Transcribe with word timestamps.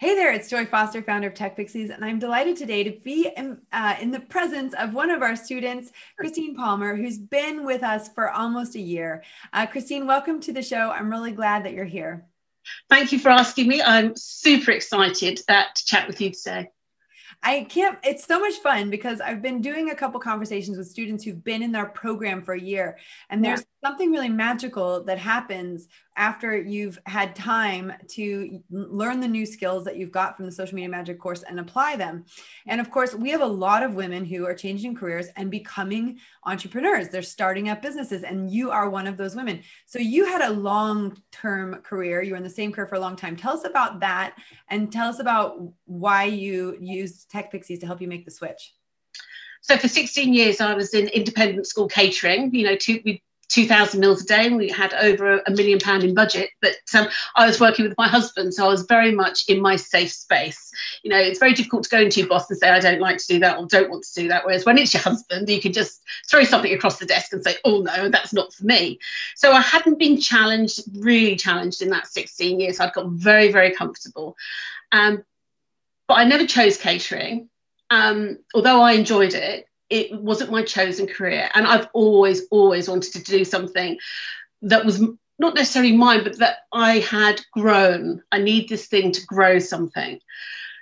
Hey 0.00 0.14
there, 0.14 0.32
it's 0.32 0.48
Joy 0.48 0.64
Foster, 0.64 1.02
founder 1.02 1.26
of 1.26 1.34
Tech 1.34 1.56
Pixies, 1.56 1.90
and 1.90 2.04
I'm 2.04 2.20
delighted 2.20 2.56
today 2.56 2.84
to 2.84 2.92
be 3.02 3.32
in, 3.36 3.58
uh, 3.72 3.96
in, 4.00 4.12
the 4.12 4.20
presence 4.20 4.72
of 4.74 4.94
one 4.94 5.10
of 5.10 5.22
our 5.22 5.34
students, 5.34 5.90
Christine 6.16 6.54
Palmer, 6.54 6.94
who's 6.94 7.18
been 7.18 7.66
with 7.66 7.82
us 7.82 8.08
for 8.08 8.30
almost 8.30 8.76
a 8.76 8.80
year. 8.80 9.24
Uh, 9.52 9.66
Christine, 9.66 10.06
welcome 10.06 10.38
to 10.42 10.52
the 10.52 10.62
show. 10.62 10.92
I'm 10.92 11.10
really 11.10 11.32
glad 11.32 11.64
that 11.64 11.72
you're 11.72 11.84
here. 11.84 12.24
Thank 12.88 13.10
you 13.10 13.18
for 13.18 13.30
asking 13.30 13.66
me. 13.66 13.82
I'm 13.82 14.14
super 14.14 14.70
excited 14.70 15.40
uh, 15.48 15.64
to 15.74 15.84
chat 15.84 16.06
with 16.06 16.20
you 16.20 16.30
today. 16.30 16.70
I 17.42 17.66
can't, 17.68 17.98
it's 18.02 18.24
so 18.24 18.38
much 18.40 18.54
fun 18.54 18.90
because 18.90 19.20
I've 19.20 19.42
been 19.42 19.60
doing 19.60 19.90
a 19.90 19.94
couple 19.94 20.18
conversations 20.20 20.76
with 20.76 20.88
students 20.88 21.24
who've 21.24 21.42
been 21.42 21.62
in 21.62 21.74
our 21.76 21.86
program 21.86 22.42
for 22.42 22.54
a 22.54 22.60
year. 22.60 22.98
And 23.30 23.44
there's 23.44 23.64
something 23.84 24.10
really 24.10 24.28
magical 24.28 25.04
that 25.04 25.18
happens 25.18 25.88
after 26.18 26.60
you've 26.60 26.98
had 27.06 27.34
time 27.36 27.92
to 28.08 28.60
learn 28.70 29.20
the 29.20 29.28
new 29.28 29.46
skills 29.46 29.84
that 29.84 29.96
you've 29.96 30.10
got 30.10 30.36
from 30.36 30.46
the 30.46 30.52
social 30.52 30.74
media 30.74 30.88
magic 30.88 31.18
course 31.18 31.44
and 31.44 31.60
apply 31.60 31.94
them. 31.94 32.24
And 32.66 32.80
of 32.80 32.90
course, 32.90 33.14
we 33.14 33.30
have 33.30 33.40
a 33.40 33.46
lot 33.46 33.84
of 33.84 33.94
women 33.94 34.24
who 34.24 34.44
are 34.44 34.52
changing 34.52 34.96
careers 34.96 35.28
and 35.36 35.48
becoming 35.50 36.18
entrepreneurs. 36.44 37.08
They're 37.08 37.22
starting 37.22 37.68
up 37.68 37.80
businesses, 37.80 38.24
and 38.24 38.50
you 38.50 38.70
are 38.72 38.90
one 38.90 39.06
of 39.06 39.16
those 39.16 39.36
women. 39.36 39.62
So 39.86 40.00
you 40.00 40.26
had 40.26 40.42
a 40.42 40.52
long 40.52 41.16
term 41.30 41.76
career, 41.82 42.20
you 42.20 42.32
were 42.32 42.36
in 42.36 42.42
the 42.42 42.50
same 42.50 42.72
career 42.72 42.88
for 42.88 42.96
a 42.96 43.00
long 43.00 43.14
time. 43.14 43.36
Tell 43.36 43.54
us 43.54 43.64
about 43.64 44.00
that 44.00 44.34
and 44.68 44.92
tell 44.92 45.08
us 45.08 45.20
about 45.20 45.56
why 45.84 46.24
you 46.24 46.76
used 46.80 47.30
Tech 47.30 47.52
Pixies 47.52 47.78
to 47.78 47.86
help 47.86 48.02
you 48.02 48.08
make 48.08 48.24
the 48.24 48.32
switch. 48.32 48.74
So 49.60 49.76
for 49.76 49.88
16 49.88 50.34
years, 50.34 50.60
I 50.60 50.74
was 50.74 50.94
in 50.94 51.08
independent 51.08 51.66
school 51.66 51.88
catering. 51.88 52.52
You 52.54 52.66
know, 52.66 52.76
two, 52.76 53.00
we 53.04 53.22
2,000 53.48 53.98
meals 53.98 54.22
a 54.22 54.26
day 54.26 54.46
and 54.46 54.56
we 54.56 54.68
had 54.68 54.92
over 54.94 55.38
a 55.46 55.50
million 55.50 55.78
pound 55.78 56.04
in 56.04 56.14
budget. 56.14 56.50
But 56.60 56.76
um, 56.94 57.08
I 57.34 57.46
was 57.46 57.60
working 57.60 57.86
with 57.86 57.96
my 57.96 58.08
husband, 58.08 58.54
so 58.54 58.66
I 58.66 58.68
was 58.68 58.82
very 58.82 59.12
much 59.12 59.48
in 59.48 59.60
my 59.60 59.76
safe 59.76 60.12
space. 60.12 60.70
You 61.02 61.10
know, 61.10 61.18
it's 61.18 61.38
very 61.38 61.54
difficult 61.54 61.84
to 61.84 61.90
go 61.90 62.00
into 62.00 62.20
your 62.20 62.28
boss 62.28 62.50
and 62.50 62.58
say, 62.58 62.68
I 62.68 62.80
don't 62.80 63.00
like 63.00 63.18
to 63.18 63.26
do 63.26 63.38
that 63.40 63.58
or 63.58 63.66
don't 63.66 63.90
want 63.90 64.04
to 64.04 64.20
do 64.20 64.28
that. 64.28 64.44
Whereas 64.44 64.66
when 64.66 64.78
it's 64.78 64.92
your 64.92 65.02
husband, 65.02 65.48
you 65.48 65.60
can 65.60 65.72
just 65.72 66.02
throw 66.28 66.44
something 66.44 66.72
across 66.72 66.98
the 66.98 67.06
desk 67.06 67.32
and 67.32 67.42
say, 67.42 67.56
oh 67.64 67.80
no, 67.80 68.10
that's 68.10 68.32
not 68.32 68.52
for 68.52 68.64
me. 68.64 68.98
So 69.34 69.52
I 69.52 69.60
hadn't 69.60 69.98
been 69.98 70.20
challenged, 70.20 70.82
really 70.98 71.36
challenged 71.36 71.80
in 71.80 71.90
that 71.90 72.06
16 72.06 72.60
years. 72.60 72.80
I'd 72.80 72.92
got 72.92 73.08
very, 73.08 73.50
very 73.50 73.74
comfortable. 73.74 74.36
Um, 74.92 75.24
but 76.06 76.14
I 76.14 76.24
never 76.24 76.46
chose 76.46 76.76
catering. 76.76 77.48
Um, 77.90 78.38
although 78.54 78.82
I 78.82 78.92
enjoyed 78.92 79.34
it, 79.34 79.67
it 79.90 80.12
wasn't 80.12 80.50
my 80.50 80.62
chosen 80.62 81.06
career. 81.06 81.48
And 81.54 81.66
I've 81.66 81.88
always, 81.92 82.46
always 82.50 82.88
wanted 82.88 83.12
to 83.14 83.22
do 83.22 83.44
something 83.44 83.98
that 84.62 84.84
was 84.84 85.00
not 85.38 85.54
necessarily 85.54 85.96
mine, 85.96 86.24
but 86.24 86.38
that 86.38 86.58
I 86.72 86.98
had 86.98 87.40
grown. 87.52 88.24
I 88.32 88.38
need 88.38 88.68
this 88.68 88.86
thing 88.86 89.12
to 89.12 89.24
grow 89.24 89.60
something. 89.60 90.18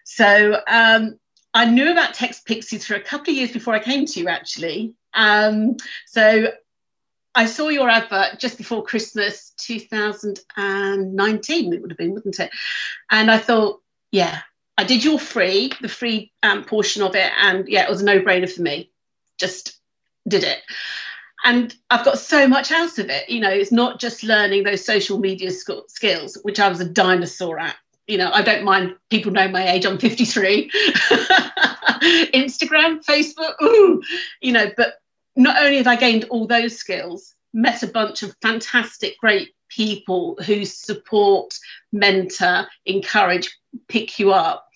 So 0.05 0.61
um, 0.67 1.19
I 1.53 1.67
knew 1.67 1.91
about 1.91 2.15
Tech 2.15 2.35
Pixies 2.45 2.87
for 2.87 2.95
a 2.95 3.01
couple 3.01 3.33
of 3.33 3.37
years 3.37 3.53
before 3.53 3.75
I 3.75 3.81
came 3.81 4.07
to 4.07 4.21
you, 4.21 4.29
actually. 4.29 4.95
Um, 5.13 5.77
so 6.07 6.53
I 7.35 7.47
saw 7.47 7.69
your 7.69 7.91
advert 7.91 8.39
just 8.39 8.57
before 8.57 8.83
Christmas 8.83 9.53
2019, 9.59 11.73
it 11.73 11.83
would 11.83 11.91
have 11.91 11.99
been, 11.99 12.15
wouldn't 12.15 12.41
it? 12.41 12.51
And 13.11 13.31
I 13.31 13.39
thought, 13.39 13.83
yeah, 14.11 14.41
I 14.79 14.85
did 14.85 15.05
your 15.05 15.19
free, 15.19 15.73
the 15.81 15.89
free 15.89 16.33
um, 16.43 16.65
portion 16.65 17.03
of 17.03 17.15
it, 17.15 17.31
and 17.39 17.69
yeah, 17.69 17.85
it 17.85 17.91
was 17.91 18.01
a 18.01 18.05
no 18.05 18.21
brainer 18.21 18.51
for 18.51 18.63
me 18.63 18.91
just 19.39 19.79
did 20.29 20.45
it 20.45 20.63
and 21.47 21.75
I've 21.91 22.05
got 22.05 22.19
so 22.19 22.49
much 22.49 22.73
out 22.73 22.99
of 22.99 23.09
it. 23.09 23.29
You 23.29 23.41
know, 23.41 23.51
it's 23.51 23.71
not 23.71 24.01
just 24.01 24.25
learning 24.25 24.65
those 24.65 24.85
social 24.85 25.19
media 25.19 25.53
skills, 25.53 26.39
which 26.43 26.59
I 26.59 26.69
was 26.69 26.81
a 26.81 26.89
dinosaur 26.89 27.61
at. 27.61 27.77
You 28.09 28.19
know, 28.19 28.31
I 28.33 28.43
don't 28.43 28.65
mind 28.65 28.97
people 29.11 29.31
know 29.31 29.47
my 29.47 29.69
age. 29.69 29.87
I'm 29.87 29.99
53. 29.99 30.71
Instagram, 32.35 33.05
Facebook, 33.05 33.55
ooh, 33.63 34.03
you 34.41 34.53
know. 34.53 34.71
But 34.77 34.95
not 35.37 35.63
only 35.63 35.77
have 35.77 35.87
I 35.87 35.95
gained 35.95 36.25
all 36.31 36.49
those 36.49 36.77
skills, 36.77 37.35
met 37.55 37.85
a 37.85 37.89
bunch 37.89 38.25
of 38.25 38.35
fantastic, 38.43 39.17
great 39.19 39.55
people 39.69 40.37
who 40.45 40.65
support, 40.65 41.55
mentor, 41.93 42.67
encourage, 42.87 43.57
pick 43.89 44.19
you 44.19 44.33
up. 44.33 44.67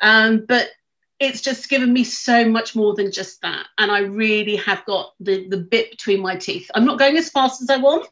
Um, 0.00 0.44
but 0.46 0.70
it's 1.18 1.40
just 1.40 1.68
given 1.68 1.92
me 1.92 2.04
so 2.04 2.46
much 2.48 2.76
more 2.76 2.94
than 2.94 3.10
just 3.10 3.40
that. 3.42 3.66
And 3.78 3.90
i 3.90 4.00
really 4.00 4.56
have 4.56 4.84
got 4.84 5.12
the 5.20 5.48
the 5.48 5.58
bit 5.58 5.90
between 5.90 6.20
my 6.20 6.36
teeth. 6.36 6.70
I'm 6.74 6.84
not 6.84 6.98
going 6.98 7.16
as 7.16 7.30
fast 7.30 7.62
as 7.62 7.70
i 7.70 7.76
want 7.76 8.08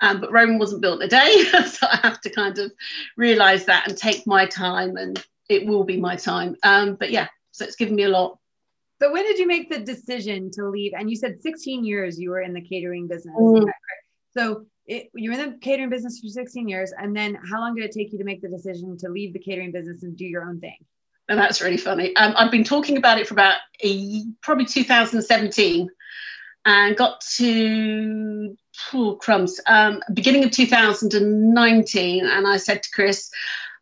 um, 0.00 0.20
but 0.20 0.32
rome 0.32 0.58
wasn't 0.58 0.82
built 0.82 1.00
in 1.00 1.06
a 1.06 1.08
day 1.08 1.44
so 1.66 1.86
i 1.90 1.96
have 2.02 2.20
to 2.22 2.30
kind 2.30 2.58
of 2.58 2.72
realize 3.16 3.64
that 3.66 3.88
and 3.88 3.96
take 3.96 4.26
my 4.26 4.46
time 4.46 4.96
and 4.96 5.24
it 5.48 5.66
will 5.66 5.84
be 5.84 5.98
my 5.98 6.16
time. 6.16 6.56
Um, 6.62 6.96
but 6.96 7.10
yeah 7.10 7.28
so 7.52 7.64
it's 7.64 7.76
given 7.76 7.94
me 7.94 8.02
a 8.02 8.08
lot. 8.08 8.38
So 9.00 9.12
when 9.12 9.22
did 9.22 9.38
you 9.38 9.46
make 9.46 9.70
the 9.70 9.78
decision 9.78 10.50
to 10.52 10.68
leave? 10.68 10.92
And 10.98 11.08
you 11.08 11.14
said 11.14 11.40
16 11.40 11.84
years 11.84 12.18
you 12.18 12.30
were 12.30 12.40
in 12.40 12.52
the 12.52 12.60
catering 12.60 13.06
business 13.06 13.34
mm. 13.38 13.68
so 14.36 14.66
it, 14.86 15.08
you 15.14 15.30
were 15.30 15.38
in 15.38 15.50
the 15.52 15.58
catering 15.58 15.88
business 15.88 16.20
for 16.20 16.28
16 16.28 16.68
years 16.68 16.92
and 16.98 17.16
then 17.16 17.38
how 17.50 17.60
long 17.60 17.74
did 17.74 17.84
it 17.84 17.92
take 17.92 18.12
you 18.12 18.18
to 18.18 18.24
make 18.24 18.42
the 18.42 18.48
decision 18.48 18.96
to 18.98 19.08
leave 19.08 19.32
the 19.32 19.38
catering 19.38 19.72
business 19.72 20.02
and 20.02 20.16
do 20.16 20.26
your 20.26 20.44
own 20.44 20.60
thing 20.60 20.76
and 21.28 21.38
that's 21.38 21.62
really 21.62 21.76
funny. 21.76 22.14
Um, 22.16 22.34
I've 22.36 22.50
been 22.50 22.64
talking 22.64 22.96
about 22.96 23.18
it 23.18 23.26
for 23.26 23.34
about 23.34 23.58
a, 23.82 24.24
probably 24.42 24.66
2017 24.66 25.88
and 26.66 26.96
got 26.96 27.20
to 27.36 28.56
oh, 28.92 29.16
crumbs 29.16 29.60
um, 29.66 30.02
beginning 30.12 30.44
of 30.44 30.50
2019 30.50 32.26
and 32.26 32.46
i 32.46 32.56
said 32.56 32.82
to 32.82 32.90
chris 32.90 33.30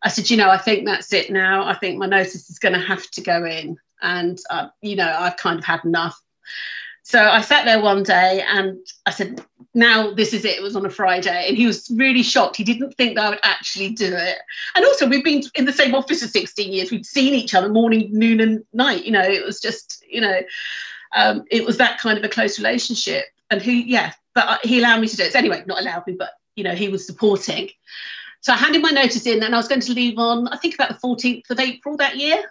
i 0.03 0.09
said 0.09 0.29
you 0.29 0.37
know 0.37 0.49
i 0.49 0.57
think 0.57 0.85
that's 0.85 1.13
it 1.13 1.31
now. 1.31 1.65
I 1.65 1.75
think 1.75 1.97
my 1.97 2.07
notice 2.07 2.49
is 2.49 2.59
going 2.59 2.73
to 2.73 2.79
have 2.79 3.09
to 3.11 3.21
go 3.21 3.45
in. 3.45 3.77
And 4.01 4.37
uh, 4.49 4.67
you 4.81 4.95
know 4.95 5.15
i've 5.17 5.37
kind 5.37 5.57
of 5.57 5.65
had 5.65 5.85
enough 5.85 6.19
so 7.03 7.19
I 7.21 7.41
sat 7.41 7.65
there 7.65 7.81
one 7.81 8.01
day 8.01 8.43
and 8.47 8.79
I 9.05 9.11
said, 9.11 9.43
now 9.73 10.13
this 10.13 10.33
is 10.33 10.45
it. 10.45 10.57
It 10.57 10.63
was 10.63 10.75
on 10.75 10.85
a 10.85 10.89
Friday. 10.89 11.47
And 11.47 11.57
he 11.57 11.65
was 11.65 11.91
really 11.95 12.23
shocked. 12.23 12.55
He 12.55 12.63
didn't 12.63 12.93
think 12.93 13.15
that 13.15 13.25
I 13.25 13.29
would 13.31 13.39
actually 13.43 13.89
do 13.89 14.13
it. 14.13 14.37
And 14.75 14.85
also, 14.85 15.07
we've 15.07 15.23
been 15.23 15.43
in 15.55 15.65
the 15.65 15.73
same 15.73 15.95
office 15.95 16.21
for 16.21 16.29
16 16.29 16.71
years. 16.71 16.91
We'd 16.91 17.05
seen 17.05 17.33
each 17.33 17.53
other 17.53 17.67
morning, 17.67 18.09
noon, 18.11 18.39
and 18.39 18.63
night. 18.71 19.03
You 19.03 19.11
know, 19.11 19.21
it 19.21 19.45
was 19.45 19.59
just, 19.59 20.03
you 20.07 20.21
know, 20.21 20.41
um, 21.13 21.43
it 21.51 21.65
was 21.65 21.77
that 21.77 21.99
kind 21.99 22.17
of 22.17 22.23
a 22.23 22.29
close 22.29 22.57
relationship. 22.57 23.25
And 23.49 23.61
he, 23.61 23.83
yeah, 23.83 24.13
but 24.33 24.65
he 24.65 24.79
allowed 24.79 25.01
me 25.01 25.07
to 25.07 25.17
do 25.17 25.23
it. 25.23 25.33
So 25.33 25.39
anyway, 25.39 25.63
not 25.65 25.81
allowed 25.81 26.07
me, 26.07 26.15
but, 26.17 26.31
you 26.55 26.63
know, 26.63 26.73
he 26.73 26.87
was 26.87 27.05
supporting. 27.05 27.69
So 28.41 28.53
I 28.53 28.57
handed 28.57 28.81
my 28.81 28.91
notice 28.91 29.25
in 29.25 29.43
and 29.43 29.53
I 29.53 29.57
was 29.57 29.67
going 29.67 29.81
to 29.81 29.93
leave 29.93 30.17
on, 30.17 30.47
I 30.47 30.57
think, 30.57 30.75
about 30.75 30.89
the 30.89 31.07
14th 31.07 31.49
of 31.49 31.59
April 31.59 31.97
that 31.97 32.15
year. 32.15 32.43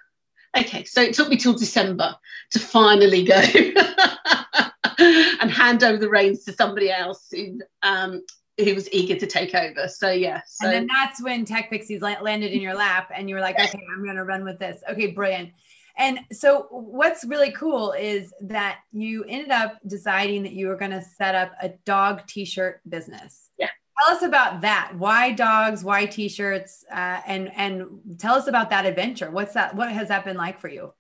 Okay, 0.56 0.84
so 0.84 1.00
it 1.00 1.14
took 1.14 1.28
me 1.28 1.36
till 1.36 1.54
December 1.54 2.14
to 2.50 2.58
finally 2.58 3.24
go 3.24 3.34
and 4.98 5.50
hand 5.50 5.82
over 5.82 5.96
the 5.96 6.10
reins 6.10 6.44
to 6.44 6.52
somebody 6.52 6.90
else 6.90 7.28
who, 7.30 7.58
um, 7.82 8.22
who 8.58 8.74
was 8.74 8.92
eager 8.92 9.18
to 9.18 9.26
take 9.26 9.54
over. 9.54 9.88
So 9.88 10.10
yeah. 10.10 10.42
So. 10.46 10.66
And 10.66 10.74
then 10.74 10.86
that's 10.86 11.22
when 11.22 11.44
Tech 11.44 11.70
Pixies 11.70 12.02
landed 12.02 12.52
in 12.52 12.60
your 12.60 12.74
lap, 12.74 13.10
and 13.14 13.28
you 13.28 13.34
were 13.34 13.40
like, 13.40 13.58
okay, 13.58 13.80
I'm 13.94 14.04
going 14.04 14.16
to 14.16 14.24
run 14.24 14.44
with 14.44 14.58
this. 14.58 14.82
Okay, 14.90 15.08
brilliant. 15.08 15.50
And 15.96 16.20
so, 16.32 16.68
what's 16.70 17.24
really 17.24 17.52
cool 17.52 17.92
is 17.92 18.32
that 18.42 18.78
you 18.92 19.24
ended 19.24 19.50
up 19.50 19.78
deciding 19.86 20.42
that 20.44 20.52
you 20.52 20.68
were 20.68 20.76
going 20.76 20.90
to 20.92 21.02
set 21.02 21.34
up 21.34 21.52
a 21.60 21.70
dog 21.84 22.26
t-shirt 22.26 22.80
business. 22.88 23.50
Yeah. 23.58 23.68
Tell 24.06 24.16
us 24.16 24.22
about 24.22 24.62
that. 24.62 24.92
Why 24.96 25.32
dogs? 25.32 25.84
Why 25.84 26.06
t-shirts? 26.06 26.84
Uh, 26.90 27.20
and 27.26 27.52
and 27.56 28.18
tell 28.18 28.34
us 28.34 28.46
about 28.46 28.70
that 28.70 28.86
adventure. 28.86 29.30
What's 29.30 29.54
that? 29.54 29.74
What 29.74 29.90
has 29.90 30.08
that 30.08 30.24
been 30.24 30.36
like 30.36 30.60
for 30.60 30.68
you? 30.68 30.92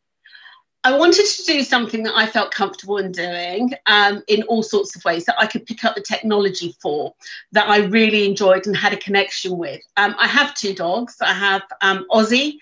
I 0.84 0.98
wanted 0.98 1.24
to 1.24 1.44
do 1.44 1.62
something 1.62 2.02
that 2.02 2.16
I 2.16 2.26
felt 2.26 2.50
comfortable 2.50 2.98
in 2.98 3.12
doing 3.12 3.72
um, 3.86 4.20
in 4.26 4.42
all 4.44 4.64
sorts 4.64 4.96
of 4.96 5.04
ways 5.04 5.24
that 5.26 5.36
I 5.38 5.46
could 5.46 5.64
pick 5.64 5.84
up 5.84 5.94
the 5.94 6.02
technology 6.02 6.74
for, 6.82 7.14
that 7.52 7.68
I 7.68 7.78
really 7.78 8.26
enjoyed 8.26 8.66
and 8.66 8.76
had 8.76 8.92
a 8.92 8.96
connection 8.96 9.56
with. 9.58 9.80
Um, 9.96 10.16
I 10.18 10.26
have 10.26 10.54
two 10.54 10.74
dogs. 10.74 11.16
I 11.20 11.32
have 11.32 11.62
um, 11.82 12.04
Ozzy, 12.10 12.56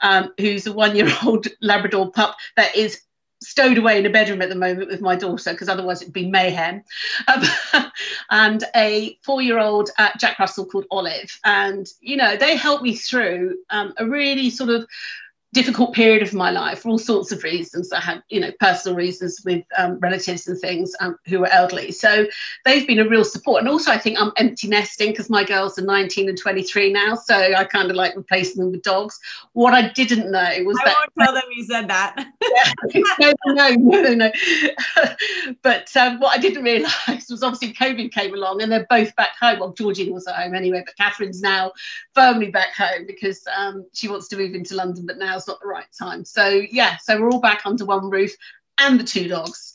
um, 0.00 0.32
who's 0.40 0.66
a 0.66 0.72
one 0.72 0.96
year 0.96 1.10
old 1.24 1.48
Labrador 1.60 2.10
pup 2.10 2.36
that 2.56 2.74
is 2.74 3.02
stowed 3.42 3.78
away 3.78 3.98
in 3.98 4.06
a 4.06 4.10
bedroom 4.10 4.42
at 4.42 4.48
the 4.48 4.54
moment 4.54 4.88
with 4.88 5.00
my 5.00 5.14
daughter 5.14 5.52
because 5.52 5.68
otherwise 5.68 6.00
it'd 6.02 6.14
be 6.14 6.28
mayhem. 6.28 6.82
Um, 7.28 7.42
and 8.30 8.64
a 8.74 9.18
four-year-old 9.22 9.90
jack 10.18 10.38
russell 10.38 10.66
called 10.66 10.86
olive. 10.90 11.38
And 11.44 11.86
you 12.00 12.16
know 12.16 12.36
they 12.36 12.56
helped 12.56 12.82
me 12.82 12.94
through 12.94 13.58
um, 13.70 13.94
a 13.98 14.06
really 14.06 14.50
sort 14.50 14.70
of 14.70 14.86
difficult 15.52 15.94
period 15.94 16.22
of 16.22 16.34
my 16.34 16.50
life 16.50 16.80
for 16.80 16.90
all 16.90 16.98
sorts 16.98 17.32
of 17.32 17.42
reasons. 17.42 17.92
I 17.92 18.00
had, 18.00 18.22
you 18.28 18.40
know, 18.40 18.52
personal 18.60 18.96
reasons 18.96 19.40
with 19.44 19.64
um, 19.78 19.98
relatives 20.00 20.46
and 20.48 20.60
things 20.60 20.94
um, 21.00 21.16
who 21.26 21.40
were 21.40 21.46
elderly. 21.46 21.92
So 21.92 22.26
they've 22.64 22.86
been 22.86 22.98
a 22.98 23.08
real 23.08 23.24
support. 23.24 23.60
And 23.60 23.68
also, 23.68 23.90
I 23.90 23.98
think 23.98 24.20
I'm 24.20 24.32
empty 24.36 24.68
nesting 24.68 25.12
because 25.12 25.30
my 25.30 25.44
girls 25.44 25.78
are 25.78 25.82
19 25.82 26.28
and 26.28 26.36
23 26.36 26.92
now. 26.92 27.14
So 27.14 27.34
I 27.34 27.64
kind 27.64 27.90
of 27.90 27.96
like 27.96 28.14
replacing 28.16 28.62
them 28.62 28.72
with 28.72 28.82
dogs. 28.82 29.18
What 29.52 29.72
I 29.72 29.88
didn't 29.88 30.30
know 30.30 30.50
was 30.64 30.78
I 30.82 30.88
that. 30.88 30.96
won't 31.00 31.26
tell 31.26 31.34
them 31.34 31.44
you 31.54 31.64
said 31.64 31.88
that. 31.88 32.26
no, 33.48 33.70
no, 33.76 34.00
no, 34.02 34.14
no. 34.14 34.32
but 35.62 35.96
um, 35.96 36.20
what 36.20 36.36
I 36.36 36.40
didn't 36.40 36.64
realise 36.64 37.30
was 37.30 37.42
obviously 37.42 37.72
COVID 37.72 38.12
came 38.12 38.34
along 38.34 38.60
and 38.60 38.70
they're 38.70 38.86
both 38.90 39.14
back 39.16 39.36
home. 39.40 39.60
Well, 39.60 39.72
Georgina 39.72 40.12
was 40.12 40.26
at 40.26 40.36
home 40.36 40.54
anyway, 40.54 40.82
but 40.84 40.96
Catherine's 40.96 41.40
now 41.40 41.72
firmly 42.14 42.50
back 42.50 42.74
home 42.74 43.06
because 43.06 43.42
um, 43.56 43.86
she 43.94 44.08
wants 44.08 44.28
to 44.28 44.36
move 44.36 44.54
into 44.54 44.74
London, 44.74 45.06
but 45.06 45.16
now's 45.36 45.46
not 45.46 45.60
the 45.60 45.68
right 45.68 45.86
time. 45.98 46.24
So 46.24 46.48
yeah, 46.70 46.96
so 46.96 47.20
we're 47.20 47.30
all 47.30 47.40
back 47.40 47.62
under 47.64 47.84
one 47.84 48.10
roof 48.10 48.32
and 48.78 48.98
the 48.98 49.04
two 49.04 49.28
dogs. 49.28 49.74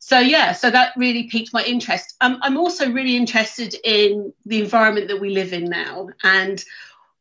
So 0.00 0.18
yeah, 0.18 0.52
so 0.52 0.70
that 0.70 0.92
really 0.96 1.24
piqued 1.24 1.52
my 1.52 1.62
interest. 1.64 2.16
Um, 2.20 2.38
I'm 2.42 2.56
also 2.56 2.90
really 2.90 3.16
interested 3.16 3.74
in 3.84 4.32
the 4.46 4.60
environment 4.60 5.08
that 5.08 5.20
we 5.20 5.30
live 5.30 5.52
in 5.52 5.64
now 5.64 6.08
and 6.22 6.62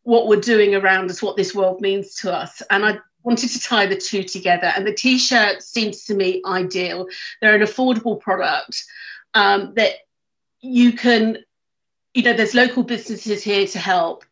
what 0.03 0.27
we're 0.27 0.39
doing 0.39 0.73
around 0.73 1.09
us, 1.09 1.21
what 1.21 1.35
this 1.35 1.53
world 1.53 1.81
means 1.81 2.15
to 2.15 2.33
us. 2.33 2.61
And 2.69 2.85
I 2.85 2.99
wanted 3.23 3.49
to 3.49 3.59
tie 3.59 3.87
the 3.87 3.97
two 3.97 4.23
together. 4.23 4.71
And 4.75 4.87
the 4.87 4.93
t-shirt 4.93 5.61
seems 5.61 6.05
to 6.05 6.15
me 6.15 6.41
ideal. 6.45 7.07
They're 7.41 7.55
an 7.55 7.61
affordable 7.61 8.19
product 8.19 8.83
um, 9.33 9.73
that 9.75 9.93
you 10.61 10.93
can, 10.93 11.39
you 12.13 12.23
know, 12.23 12.33
there's 12.33 12.55
local 12.55 12.83
businesses 12.83 13.43
here 13.43 13.67
to 13.67 13.79
help 13.79 14.23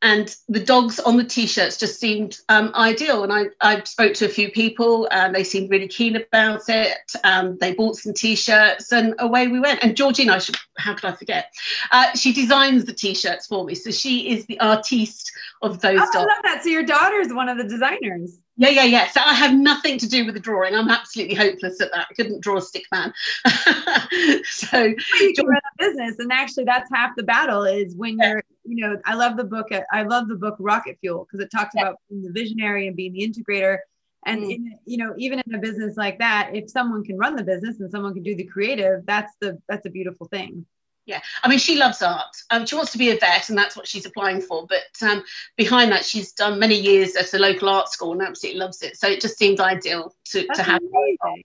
and 0.00 0.34
the 0.48 0.60
dogs 0.60 1.00
on 1.00 1.16
the 1.16 1.24
t-shirts 1.24 1.76
just 1.76 1.98
seemed 1.98 2.38
um, 2.48 2.70
ideal. 2.74 3.24
And 3.24 3.32
I, 3.32 3.46
I 3.60 3.82
spoke 3.82 4.14
to 4.14 4.26
a 4.26 4.28
few 4.28 4.50
people 4.50 5.08
and 5.10 5.34
they 5.34 5.42
seemed 5.42 5.70
really 5.70 5.88
keen 5.88 6.14
about 6.14 6.68
it. 6.68 6.96
Um, 7.24 7.58
they 7.58 7.74
bought 7.74 7.96
some 7.96 8.14
t-shirts 8.14 8.92
and 8.92 9.14
away 9.18 9.48
we 9.48 9.58
went. 9.58 9.82
And 9.82 9.96
georgina 9.96 10.34
I 10.34 10.38
should, 10.38 10.56
how 10.76 10.94
could 10.94 11.06
i 11.06 11.12
forget? 11.12 11.52
Uh, 11.90 12.12
she 12.14 12.32
designs 12.32 12.84
the 12.84 12.92
t-shirts 12.92 13.48
for 13.48 13.64
me. 13.64 13.74
So 13.74 13.90
she 13.90 14.30
is 14.30 14.46
the 14.46 14.60
artiste 14.60 15.32
of 15.62 15.80
those 15.80 16.00
oh, 16.00 16.12
dogs. 16.12 16.16
i 16.16 16.20
love 16.20 16.42
that. 16.44 16.62
So 16.62 16.68
your 16.68 16.84
daughter 16.84 17.20
is 17.20 17.32
one 17.32 17.48
of 17.48 17.58
the 17.58 17.64
designers 17.64 18.38
yeah, 18.58 18.70
yeah, 18.70 18.84
yeah. 18.84 19.08
So 19.08 19.20
I 19.24 19.34
have 19.34 19.54
nothing 19.54 19.98
to 19.98 20.08
do 20.08 20.26
with 20.26 20.34
the 20.34 20.40
drawing. 20.40 20.74
I'm 20.74 20.90
absolutely 20.90 21.36
hopeless 21.36 21.80
at 21.80 21.92
that. 21.92 22.08
I 22.10 22.14
couldn't 22.14 22.40
draw 22.40 22.56
a 22.56 22.60
stick 22.60 22.86
man. 22.92 23.14
so 24.44 24.82
you 24.82 25.32
can 25.34 25.46
run 25.46 25.60
a 25.60 25.78
business, 25.78 26.18
and 26.18 26.32
actually, 26.32 26.64
that's 26.64 26.90
half 26.92 27.14
the 27.16 27.22
battle. 27.22 27.62
Is 27.62 27.94
when 27.94 28.18
you're, 28.18 28.42
you 28.64 28.84
know, 28.84 29.00
I 29.04 29.14
love 29.14 29.36
the 29.36 29.44
book. 29.44 29.68
I 29.92 30.02
love 30.02 30.26
the 30.26 30.34
book 30.34 30.56
Rocket 30.58 30.98
Fuel 31.00 31.24
because 31.24 31.44
it 31.44 31.52
talks 31.52 31.74
yeah. 31.76 31.82
about 31.82 32.00
being 32.08 32.22
the 32.22 32.32
visionary 32.32 32.88
and 32.88 32.96
being 32.96 33.12
the 33.12 33.20
integrator. 33.20 33.78
And 34.26 34.42
mm. 34.42 34.50
in, 34.50 34.78
you 34.84 34.96
know, 34.96 35.14
even 35.16 35.40
in 35.46 35.54
a 35.54 35.58
business 35.58 35.96
like 35.96 36.18
that, 36.18 36.50
if 36.52 36.68
someone 36.68 37.04
can 37.04 37.16
run 37.16 37.36
the 37.36 37.44
business 37.44 37.78
and 37.78 37.88
someone 37.92 38.12
can 38.12 38.24
do 38.24 38.34
the 38.34 38.44
creative, 38.44 39.06
that's 39.06 39.32
the 39.40 39.62
that's 39.68 39.86
a 39.86 39.90
beautiful 39.90 40.26
thing 40.26 40.66
yeah. 41.08 41.20
I 41.42 41.48
mean 41.48 41.58
she 41.58 41.76
loves 41.76 42.02
art. 42.02 42.36
Um, 42.50 42.66
she 42.66 42.76
wants 42.76 42.92
to 42.92 42.98
be 42.98 43.10
a 43.10 43.16
vet 43.16 43.48
and 43.48 43.56
that's 43.56 43.76
what 43.76 43.88
she's 43.88 44.04
applying 44.04 44.42
for. 44.42 44.66
But 44.68 45.08
um, 45.08 45.24
behind 45.56 45.90
that 45.90 46.04
she's 46.04 46.32
done 46.32 46.58
many 46.58 46.78
years 46.78 47.16
at 47.16 47.32
a 47.32 47.38
local 47.38 47.68
art 47.68 47.88
school 47.88 48.12
and 48.12 48.22
absolutely 48.22 48.60
loves 48.60 48.82
it. 48.82 48.96
So 48.96 49.08
it 49.08 49.20
just 49.20 49.38
seems 49.38 49.58
ideal 49.58 50.14
to, 50.26 50.46
to 50.54 50.62
have 50.62 50.82
amazing. 50.82 51.42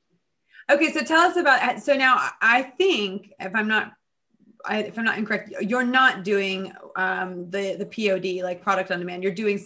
okay 0.69 0.92
so 0.92 1.01
tell 1.01 1.21
us 1.21 1.38
about 1.38 1.81
so 1.81 1.95
now 1.95 2.30
i 2.42 2.62
think 2.62 3.33
if 3.39 3.56
i'm 3.56 3.68
not 3.68 3.94
I, 4.65 4.80
if 4.80 5.00
i'm 5.00 5.06
not 5.06 5.18
incorrect 5.18 5.54
you're 5.62 5.86
not 5.86 6.24
doing 6.24 6.74
um, 6.95 7.50
the 7.50 7.75
the 7.75 7.86
pod 7.86 8.25
like 8.44 8.62
product 8.62 8.92
on 8.92 9.00
demand. 9.00 9.24
You're 9.24 9.33
doing 9.33 9.63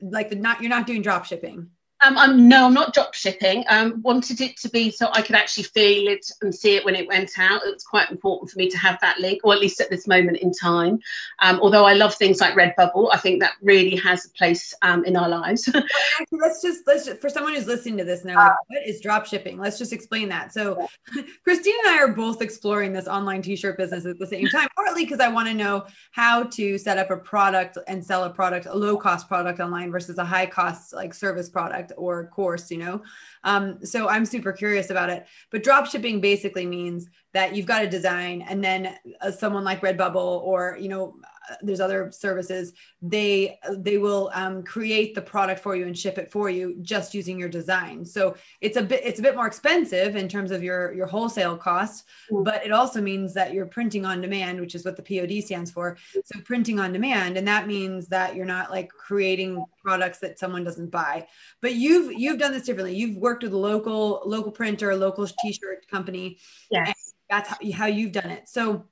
like 0.00 0.30
the 0.30 0.36
not 0.36 0.60
you're 0.60 0.70
not 0.70 0.86
doing 0.86 1.02
drop 1.02 1.24
shipping 1.24 1.70
um, 2.04 2.18
I'm 2.18 2.48
no, 2.48 2.66
I'm 2.66 2.74
not 2.74 2.94
drop 2.94 3.14
shipping. 3.14 3.64
Um, 3.68 4.00
wanted 4.02 4.40
it 4.40 4.56
to 4.58 4.68
be 4.68 4.90
so 4.90 5.08
I 5.12 5.22
could 5.22 5.36
actually 5.36 5.64
feel 5.64 6.08
it 6.08 6.26
and 6.40 6.54
see 6.54 6.76
it 6.76 6.84
when 6.84 6.94
it 6.94 7.06
went 7.06 7.30
out. 7.38 7.62
It 7.64 7.74
was 7.74 7.84
quite 7.84 8.10
important 8.10 8.50
for 8.50 8.58
me 8.58 8.68
to 8.70 8.78
have 8.78 8.98
that 9.00 9.20
link, 9.20 9.40
or 9.44 9.52
at 9.52 9.60
least 9.60 9.80
at 9.80 9.90
this 9.90 10.06
moment 10.08 10.38
in 10.38 10.52
time. 10.52 10.98
Um, 11.40 11.60
although 11.60 11.84
I 11.84 11.94
love 11.94 12.14
things 12.14 12.40
like 12.40 12.54
Redbubble, 12.54 13.10
I 13.12 13.18
think 13.18 13.40
that 13.40 13.52
really 13.62 13.96
has 13.96 14.26
a 14.26 14.30
place 14.30 14.74
um, 14.82 15.04
in 15.04 15.16
our 15.16 15.28
lives. 15.28 15.68
let's 16.32 16.62
just 16.62 16.86
let's 16.86 17.06
just, 17.06 17.20
for 17.20 17.28
someone 17.28 17.54
who's 17.54 17.66
listening 17.66 17.98
to 17.98 18.04
this 18.04 18.24
now, 18.24 18.36
like, 18.36 18.56
what 18.68 18.86
is 18.86 19.00
drop 19.00 19.26
shipping? 19.26 19.58
Let's 19.58 19.78
just 19.78 19.92
explain 19.92 20.28
that. 20.30 20.52
So, 20.52 20.88
Christine 21.44 21.74
and 21.84 21.94
I 21.94 22.02
are 22.02 22.08
both 22.08 22.42
exploring 22.42 22.92
this 22.92 23.06
online 23.06 23.42
T-shirt 23.42 23.76
business 23.76 24.06
at 24.06 24.18
the 24.18 24.26
same 24.26 24.48
time, 24.48 24.68
partly 24.76 25.04
because 25.04 25.20
I 25.20 25.28
want 25.28 25.48
to 25.48 25.54
know 25.54 25.86
how 26.10 26.44
to 26.44 26.78
set 26.78 26.98
up 26.98 27.10
a 27.10 27.16
product 27.16 27.78
and 27.86 28.04
sell 28.04 28.24
a 28.24 28.30
product, 28.30 28.66
a 28.66 28.74
low 28.74 28.96
cost 28.96 29.28
product 29.28 29.60
online 29.60 29.90
versus 29.90 30.18
a 30.18 30.24
high 30.24 30.46
cost 30.46 30.92
like 30.92 31.14
service 31.14 31.48
product 31.48 31.91
or 31.96 32.28
course, 32.28 32.70
you 32.70 32.78
know? 32.78 33.02
Um, 33.44 33.84
so 33.84 34.08
I'm 34.08 34.24
super 34.24 34.52
curious 34.52 34.90
about 34.90 35.10
it. 35.10 35.26
But 35.50 35.62
drop 35.62 35.86
shipping 35.86 36.20
basically 36.20 36.66
means 36.66 37.08
that 37.32 37.56
you've 37.56 37.66
got 37.66 37.84
a 37.84 37.88
design 37.88 38.42
and 38.42 38.62
then 38.62 38.94
uh, 39.20 39.30
someone 39.30 39.64
like 39.64 39.80
Redbubble 39.80 40.42
or, 40.42 40.76
you 40.80 40.88
know, 40.88 41.14
there's 41.60 41.80
other 41.80 42.10
services 42.12 42.72
they 43.00 43.58
they 43.78 43.98
will 43.98 44.30
um, 44.34 44.62
create 44.62 45.14
the 45.14 45.22
product 45.22 45.60
for 45.60 45.74
you 45.76 45.86
and 45.86 45.98
ship 45.98 46.18
it 46.18 46.30
for 46.30 46.48
you 46.50 46.76
just 46.82 47.14
using 47.14 47.38
your 47.38 47.48
design. 47.48 48.04
So 48.04 48.36
it's 48.60 48.76
a 48.76 48.82
bit 48.82 49.02
it's 49.04 49.18
a 49.18 49.22
bit 49.22 49.34
more 49.34 49.46
expensive 49.46 50.16
in 50.16 50.28
terms 50.28 50.50
of 50.50 50.62
your 50.62 50.92
your 50.92 51.06
wholesale 51.06 51.56
cost 51.56 52.04
mm. 52.30 52.44
but 52.44 52.64
it 52.64 52.72
also 52.72 53.00
means 53.00 53.34
that 53.34 53.52
you're 53.52 53.66
printing 53.66 54.04
on 54.04 54.20
demand 54.20 54.60
which 54.60 54.74
is 54.74 54.84
what 54.84 54.96
the 54.96 55.02
pod 55.02 55.42
stands 55.42 55.70
for. 55.70 55.96
So 56.24 56.40
printing 56.44 56.78
on 56.78 56.92
demand 56.92 57.36
and 57.36 57.46
that 57.48 57.66
means 57.66 58.08
that 58.08 58.36
you're 58.36 58.46
not 58.46 58.70
like 58.70 58.90
creating 58.90 59.62
products 59.82 60.18
that 60.18 60.38
someone 60.38 60.64
doesn't 60.64 60.90
buy. 60.90 61.26
But 61.60 61.74
you've 61.74 62.12
you've 62.12 62.38
done 62.38 62.52
this 62.52 62.64
differently. 62.64 62.96
You've 62.96 63.16
worked 63.16 63.42
with 63.42 63.52
a 63.52 63.58
local 63.58 64.22
local 64.24 64.52
printer 64.52 64.90
a 64.90 64.96
local 64.96 65.26
t-shirt 65.26 65.86
company 65.88 66.38
yes. 66.70 67.14
that's 67.28 67.48
how, 67.48 67.56
how 67.74 67.86
you've 67.86 68.12
done 68.12 68.30
it. 68.30 68.48
So 68.48 68.86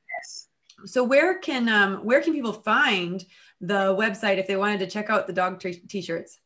so 0.86 1.04
where 1.04 1.38
can 1.38 1.68
um, 1.68 2.04
where 2.04 2.20
can 2.20 2.32
people 2.32 2.52
find 2.52 3.24
the 3.60 3.94
website 3.94 4.38
if 4.38 4.46
they 4.46 4.56
wanted 4.56 4.80
to 4.80 4.86
check 4.86 5.10
out 5.10 5.26
the 5.26 5.32
dog 5.32 5.60
t- 5.60 6.00
shirts 6.00 6.38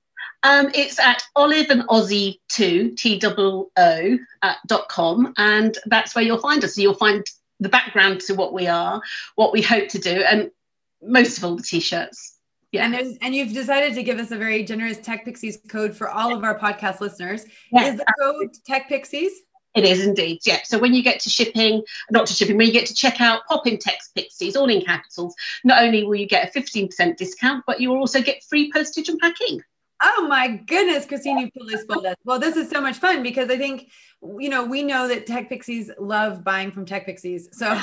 Um, 0.42 0.70
it's 0.74 0.98
at 0.98 1.22
olive 1.36 1.70
and 1.70 1.82
Aussie 1.82 2.40
2, 2.48 2.90
T 2.92 3.20
O 3.24 3.70
O, 3.76 4.18
dot 4.66 4.88
com. 4.88 5.32
And 5.36 5.76
that's 5.86 6.14
where 6.14 6.24
you'll 6.24 6.38
find 6.38 6.64
us. 6.64 6.74
So 6.74 6.82
you'll 6.82 6.94
find 6.94 7.24
the 7.60 7.68
background 7.68 8.20
to 8.22 8.34
what 8.34 8.52
we 8.52 8.66
are, 8.66 9.00
what 9.36 9.52
we 9.52 9.62
hope 9.62 9.88
to 9.88 9.98
do, 9.98 10.10
and 10.10 10.50
most 11.02 11.38
of 11.38 11.44
all, 11.44 11.56
the 11.56 11.62
t 11.62 11.80
shirts. 11.80 12.38
Yeah. 12.72 12.84
And, 12.84 12.94
there's, 12.94 13.16
and 13.22 13.34
you've 13.34 13.52
decided 13.52 13.94
to 13.94 14.02
give 14.02 14.18
us 14.18 14.32
a 14.32 14.36
very 14.36 14.64
generous 14.64 14.98
Tech 14.98 15.24
Pixies 15.24 15.58
code 15.68 15.96
for 15.96 16.08
all 16.08 16.34
of 16.34 16.42
our 16.42 16.58
podcast 16.58 17.00
listeners. 17.00 17.44
Yes. 17.70 17.92
Is 17.92 18.00
the 18.00 18.06
code 18.20 18.56
Tech 18.66 18.88
Pixies? 18.88 19.30
It 19.74 19.84
is 19.84 20.06
indeed, 20.06 20.40
yeah. 20.44 20.60
So 20.64 20.78
when 20.78 20.94
you 20.94 21.02
get 21.02 21.18
to 21.20 21.30
shipping, 21.30 21.82
not 22.10 22.26
to 22.28 22.32
shipping, 22.32 22.56
when 22.56 22.66
you 22.66 22.72
get 22.72 22.86
to 22.86 22.94
check 22.94 23.20
out, 23.20 23.44
pop 23.46 23.66
in 23.66 23.78
Tech 23.78 23.98
Pixies, 24.14 24.54
all 24.54 24.70
in 24.70 24.82
capitals. 24.82 25.34
Not 25.64 25.82
only 25.82 26.04
will 26.04 26.14
you 26.14 26.28
get 26.28 26.54
a 26.54 26.60
15% 26.60 27.16
discount, 27.16 27.64
but 27.66 27.80
you 27.80 27.90
will 27.90 27.98
also 27.98 28.22
get 28.22 28.44
free 28.44 28.70
postage 28.72 29.08
and 29.08 29.18
packing. 29.18 29.62
Oh 30.06 30.26
my 30.28 30.48
goodness, 30.48 31.06
Christine, 31.06 31.38
you 31.38 31.50
totally 31.50 31.78
spoiled 31.78 32.04
us. 32.04 32.16
Well, 32.24 32.38
this 32.38 32.56
is 32.56 32.68
so 32.68 32.78
much 32.78 32.98
fun 32.98 33.22
because 33.22 33.48
I 33.48 33.56
think, 33.56 33.90
you 34.38 34.50
know, 34.50 34.62
we 34.62 34.82
know 34.82 35.08
that 35.08 35.26
Tech 35.26 35.48
Pixies 35.48 35.90
love 35.98 36.44
buying 36.44 36.70
from 36.70 36.84
Tech 36.84 37.06
Pixies. 37.06 37.48
So, 37.52 37.74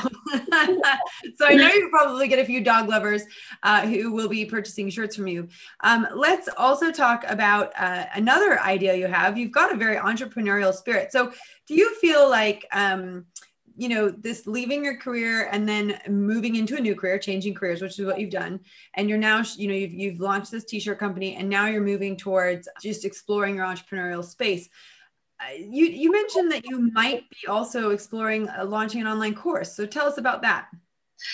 so 1.36 1.46
I 1.48 1.56
know 1.56 1.68
you 1.68 1.90
probably 1.90 2.28
get 2.28 2.38
a 2.38 2.46
few 2.46 2.64
dog 2.64 2.90
lovers 2.90 3.24
uh, 3.64 3.88
who 3.88 4.12
will 4.12 4.30
be 4.30 4.46
purchasing 4.46 4.88
shirts 4.92 5.16
from 5.16 5.26
you. 5.26 5.48
Um, 5.80 6.08
let's 6.14 6.48
also 6.58 6.92
talk 6.92 7.24
about 7.28 7.72
uh, 7.76 8.06
another 8.14 8.62
idea 8.62 8.94
you 8.94 9.08
have. 9.08 9.36
You've 9.36 9.52
got 9.52 9.74
a 9.74 9.76
very 9.76 9.96
entrepreneurial 9.96 10.76
spirit. 10.76 11.12
So, 11.12 11.34
do 11.68 11.74
you 11.74 11.96
feel 11.96 12.30
like, 12.30 12.68
um, 12.72 13.26
you 13.76 13.90
know 13.90 14.10
this 14.10 14.48
leaving 14.48 14.84
your 14.84 14.98
career 14.98 15.48
and 15.52 15.68
then 15.68 16.00
moving 16.08 16.56
into 16.56 16.76
a 16.76 16.80
new 16.80 16.96
career 16.96 17.18
changing 17.18 17.54
careers 17.54 17.82
which 17.82 17.98
is 18.00 18.06
what 18.06 18.20
you've 18.20 18.30
done. 18.30 18.60
And 18.96 19.10
you're 19.10 19.18
now 19.18 19.44
you 19.56 19.68
know 19.68 19.74
you've, 19.74 19.94
you've 19.94 20.20
launched 20.20 20.52
this 20.52 20.66
t-shirt 20.66 21.00
company 21.00 21.36
and 21.36 21.50
now 21.50 21.68
you're 21.68 21.82
moving 21.82 22.18
towards 22.18 22.68
just 22.82 23.06
exploring 23.06 23.56
your 23.56 23.66
entrepreneurial 23.66 24.24
space. 24.24 24.70
Uh, 25.40 25.54
you 25.58 25.86
you 25.86 26.12
mentioned 26.12 26.52
that 26.52 26.66
you 26.66 26.92
might 26.94 27.30
be 27.30 27.48
also 27.48 27.90
exploring 27.92 28.48
uh, 28.50 28.66
launching 28.66 29.02
an 29.02 29.08
online 29.08 29.36
course. 29.36 29.76
So 29.76 29.86
tell 29.86 30.08
us 30.08 30.18
about 30.18 30.42
that 30.44 30.68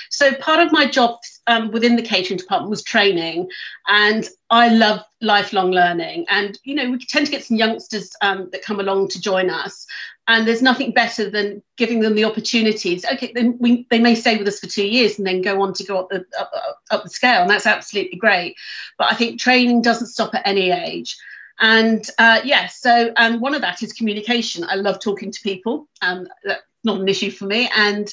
so 0.10 0.34
part 0.36 0.60
of 0.60 0.72
my 0.72 0.86
job 0.86 1.20
um, 1.48 1.72
within 1.72 1.96
the 1.96 2.02
catering 2.02 2.38
department 2.38 2.70
was 2.70 2.84
training, 2.84 3.50
and 3.88 4.28
I 4.50 4.70
love 4.70 5.02
lifelong 5.22 5.72
learning. 5.72 6.26
And 6.30 6.58
you 6.64 6.76
know, 6.76 6.92
we 6.92 7.00
tend 7.00 7.26
to 7.26 7.32
get 7.32 7.44
some 7.44 7.58
youngsters 7.58 8.12
um, 8.22 8.50
that 8.52 8.64
come 8.64 8.80
along 8.80 9.10
to 9.10 9.22
join 9.22 9.50
us, 9.50 9.86
and 10.28 10.48
there's 10.48 10.62
nothing 10.62 10.92
better 10.92 11.30
than 11.30 11.62
giving 11.78 12.02
them 12.02 12.16
the 12.16 12.26
opportunities. 12.26 13.06
Okay, 13.06 13.32
then 13.34 13.58
we, 13.60 13.88
they 13.90 14.00
may 14.00 14.16
stay 14.16 14.38
with 14.38 14.48
us 14.48 14.60
for 14.60 14.68
two 14.68 14.88
years 14.88 15.18
and 15.18 15.28
then 15.28 15.42
go 15.42 15.62
on 15.62 15.74
to 15.74 15.84
go 15.84 16.00
up 16.00 16.10
the 16.10 16.26
up, 16.40 16.52
up 16.92 17.04
the 17.04 17.10
scale, 17.10 17.42
and 17.42 17.50
that's 17.50 17.66
absolutely 17.66 18.18
great. 18.18 18.56
But 18.98 19.12
I 19.12 19.16
think 19.16 19.40
training 19.40 19.82
doesn't 19.82 20.08
stop 20.08 20.36
at 20.36 20.46
any 20.46 20.72
age. 20.72 21.18
And 21.60 22.08
uh, 22.20 22.42
yes, 22.44 22.46
yeah, 22.46 22.68
so 22.68 23.14
um, 23.18 23.40
one 23.40 23.56
of 23.56 23.62
that 23.62 23.82
is 23.82 23.94
communication. 23.94 24.64
I 24.64 24.76
love 24.76 25.00
talking 25.00 25.32
to 25.32 25.42
people. 25.42 25.88
Um, 26.02 26.28
that's 26.44 26.62
not 26.84 27.00
an 27.02 27.08
issue 27.08 27.32
for 27.32 27.46
me. 27.46 27.70
And 27.76 28.12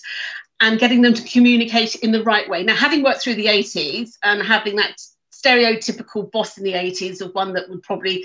and 0.60 0.78
getting 0.78 1.02
them 1.02 1.14
to 1.14 1.22
communicate 1.28 1.96
in 1.96 2.12
the 2.12 2.22
right 2.22 2.48
way. 2.48 2.62
Now, 2.62 2.74
having 2.74 3.02
worked 3.02 3.22
through 3.22 3.34
the 3.34 3.46
80s 3.46 4.12
and 4.22 4.42
having 4.42 4.76
that 4.76 5.00
stereotypical 5.32 6.30
boss 6.30 6.56
in 6.56 6.64
the 6.64 6.72
80s 6.72 7.20
of 7.20 7.34
one 7.34 7.52
that 7.54 7.68
would 7.68 7.82
probably 7.82 8.24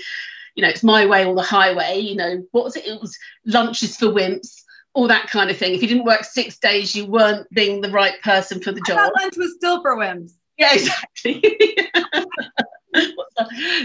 you 0.54 0.62
know 0.62 0.68
it's 0.68 0.82
my 0.82 1.06
way 1.06 1.26
or 1.26 1.34
the 1.34 1.42
highway 1.42 1.98
you 1.98 2.16
know 2.16 2.42
what 2.52 2.64
was 2.64 2.76
it? 2.76 2.86
It 2.86 3.00
was 3.00 3.16
lunches 3.44 3.96
for 3.96 4.06
wimps 4.06 4.62
all 4.92 5.06
that 5.06 5.28
kind 5.28 5.50
of 5.50 5.56
thing. 5.56 5.72
If 5.72 5.82
you 5.82 5.88
didn't 5.88 6.04
work 6.04 6.24
six 6.24 6.58
days 6.58 6.94
you 6.96 7.06
weren't 7.06 7.48
being 7.50 7.80
the 7.80 7.90
right 7.90 8.20
person 8.22 8.60
for 8.60 8.72
the 8.72 8.80
job. 8.86 9.12
lunch 9.20 9.36
was 9.36 9.54
still 9.54 9.82
for 9.82 9.96
wimps. 9.96 10.32
Yeah 10.56 10.72
exactly 10.74 11.42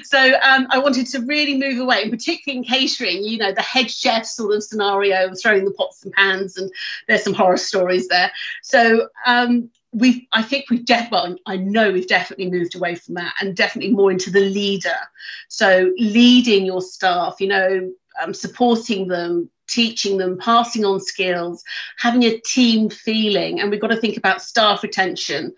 so 0.04 0.34
um, 0.42 0.68
I 0.70 0.78
wanted 0.78 1.08
to 1.08 1.20
really 1.22 1.58
move 1.58 1.80
away, 1.80 2.10
particularly 2.10 2.60
in 2.60 2.64
catering, 2.64 3.24
you 3.24 3.38
know, 3.38 3.52
the 3.52 3.62
head 3.62 3.90
chef 3.92 4.26
sort 4.26 4.56
of 4.56 4.64
scenario, 4.64 5.34
throwing 5.34 5.66
the 5.66 5.72
pots 5.72 6.04
and 6.04 6.14
pans, 6.14 6.58
and 6.58 6.72
there's 7.08 7.24
some 7.24 7.34
horror 7.34 7.58
stories 7.58 8.08
there. 8.08 8.32
So 8.64 9.10
um, 9.26 9.70
we've, 9.92 10.22
I 10.32 10.42
think 10.42 10.70
we've 10.70 10.86
definitely, 10.86 11.42
I 11.46 11.58
know 11.58 11.92
we've 11.92 12.08
definitely 12.08 12.50
moved 12.50 12.76
away 12.76 12.96
from 12.96 13.16
that, 13.16 13.34
and 13.40 13.56
definitely 13.56 13.94
more 13.94 14.12
into 14.12 14.32
the 14.32 14.42
leader. 14.42 14.98
So 15.48 15.94
leading 15.98 16.66
your 16.66 16.82
staff, 16.82 17.36
you 17.40 17.48
know, 17.48 17.92
um, 18.22 18.34
supporting 18.34 19.08
them, 19.08 19.50
teaching 19.68 20.18
them, 20.18 20.38
passing 20.38 20.86
on 20.86 21.00
skills, 21.00 21.64
having 21.98 22.24
a 22.24 22.40
team 22.40 22.90
feeling. 22.90 23.60
And 23.60 23.72
we've 23.72 23.82
got 23.82 23.88
to 23.88 23.98
think 23.98 24.18
about 24.18 24.42
staff 24.42 24.84
retention. 24.84 25.54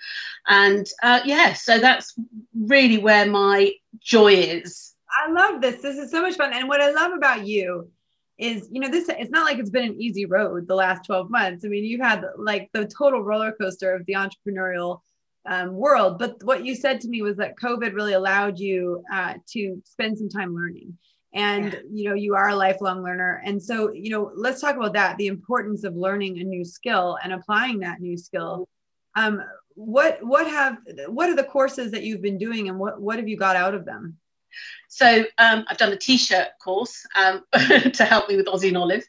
And 0.47 0.87
uh, 1.03 1.21
yeah, 1.25 1.53
so 1.53 1.79
that's 1.79 2.13
really 2.55 2.97
where 2.97 3.25
my 3.25 3.71
joy 3.99 4.33
is. 4.33 4.93
I 5.09 5.31
love 5.31 5.61
this. 5.61 5.81
This 5.81 5.97
is 5.97 6.11
so 6.11 6.21
much 6.21 6.35
fun. 6.35 6.53
And 6.53 6.67
what 6.67 6.81
I 6.81 6.91
love 6.91 7.11
about 7.13 7.45
you 7.45 7.89
is, 8.37 8.69
you 8.71 8.79
know, 8.79 8.89
this 8.89 9.09
it's 9.09 9.31
not 9.31 9.45
like 9.45 9.57
it's 9.57 9.69
been 9.69 9.85
an 9.85 10.01
easy 10.01 10.25
road 10.25 10.67
the 10.67 10.75
last 10.75 11.05
12 11.05 11.29
months. 11.29 11.65
I 11.65 11.69
mean, 11.69 11.83
you've 11.83 12.01
had 12.01 12.23
like 12.37 12.69
the 12.73 12.85
total 12.85 13.21
roller 13.21 13.51
coaster 13.51 13.93
of 13.93 14.05
the 14.05 14.13
entrepreneurial 14.13 15.01
um, 15.45 15.73
world. 15.73 16.19
But 16.19 16.43
what 16.43 16.65
you 16.65 16.75
said 16.75 17.01
to 17.01 17.07
me 17.07 17.21
was 17.21 17.37
that 17.37 17.57
COVID 17.57 17.93
really 17.93 18.13
allowed 18.13 18.59
you 18.59 19.03
uh, 19.11 19.35
to 19.53 19.81
spend 19.85 20.17
some 20.17 20.29
time 20.29 20.53
learning 20.53 20.97
and 21.37 21.73
yeah. 21.73 21.79
you 21.91 22.09
know 22.09 22.15
you 22.15 22.35
are 22.35 22.49
a 22.49 22.55
lifelong 22.55 23.03
learner 23.03 23.41
and 23.45 23.61
so 23.61 23.93
you 23.93 24.09
know 24.09 24.31
let's 24.35 24.59
talk 24.59 24.75
about 24.75 24.93
that 24.93 25.15
the 25.17 25.27
importance 25.27 25.83
of 25.83 25.95
learning 25.95 26.39
a 26.39 26.43
new 26.43 26.65
skill 26.65 27.17
and 27.23 27.31
applying 27.31 27.79
that 27.79 28.01
new 28.01 28.17
skill 28.17 28.67
um, 29.15 29.41
what 29.75 30.17
what 30.23 30.47
have 30.47 30.77
what 31.07 31.29
are 31.29 31.35
the 31.35 31.43
courses 31.43 31.91
that 31.91 32.03
you've 32.03 32.21
been 32.21 32.39
doing 32.39 32.67
and 32.67 32.77
what 32.77 32.99
what 32.99 33.17
have 33.17 33.27
you 33.27 33.37
got 33.37 33.55
out 33.55 33.75
of 33.75 33.85
them 33.85 34.17
so 34.87 35.23
um, 35.37 35.65
I've 35.67 35.77
done 35.77 35.91
a 35.91 35.97
t-shirt 35.97 36.47
course 36.63 37.05
um, 37.15 37.43
to 37.53 38.05
help 38.05 38.27
me 38.27 38.37
with 38.37 38.47
Aussie 38.47 38.69
and 38.69 38.77
Olive. 38.77 39.05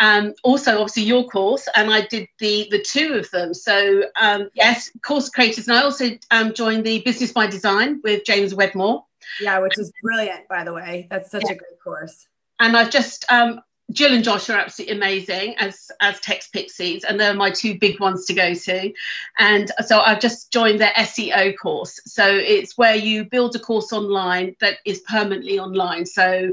Um, 0.00 0.34
also, 0.42 0.72
obviously, 0.80 1.04
your 1.04 1.28
course, 1.28 1.68
and 1.76 1.92
I 1.92 2.06
did 2.06 2.26
the 2.40 2.66
the 2.72 2.82
two 2.82 3.12
of 3.12 3.30
them. 3.30 3.54
So 3.54 4.04
um, 4.20 4.48
yes, 4.54 4.90
course 5.02 5.28
creators, 5.28 5.68
and 5.68 5.76
I 5.76 5.82
also 5.82 6.06
um, 6.32 6.54
joined 6.54 6.84
the 6.84 7.02
Business 7.02 7.30
by 7.30 7.46
Design 7.46 8.00
with 8.02 8.24
James 8.24 8.52
Wedmore. 8.52 9.04
Yeah, 9.40 9.58
which 9.58 9.78
is 9.78 9.92
brilliant, 10.02 10.48
by 10.48 10.64
the 10.64 10.72
way. 10.72 11.06
That's 11.10 11.30
such 11.30 11.44
yeah. 11.46 11.52
a 11.52 11.56
great 11.56 11.80
course. 11.82 12.26
And 12.58 12.76
I've 12.76 12.90
just 12.90 13.24
um, 13.30 13.60
Jill 13.92 14.14
and 14.14 14.22
Josh 14.22 14.48
are 14.50 14.58
absolutely 14.58 14.96
amazing 14.96 15.56
as 15.58 15.90
as 16.00 16.20
Tech 16.20 16.42
Pixies, 16.52 17.04
and 17.04 17.18
they're 17.18 17.34
my 17.34 17.50
two 17.50 17.78
big 17.78 17.98
ones 18.00 18.24
to 18.26 18.34
go 18.34 18.54
to. 18.54 18.92
And 19.38 19.70
so 19.84 20.00
I've 20.00 20.20
just 20.20 20.52
joined 20.52 20.80
their 20.80 20.92
SLO 21.04 21.52
course. 21.52 22.00
So 22.06 22.26
it's 22.26 22.78
where 22.78 22.94
you 22.94 23.24
build 23.24 23.56
a 23.56 23.58
course 23.58 23.92
online 23.92 24.56
that 24.60 24.76
is 24.84 25.00
permanently 25.00 25.58
online. 25.58 26.06
So 26.06 26.50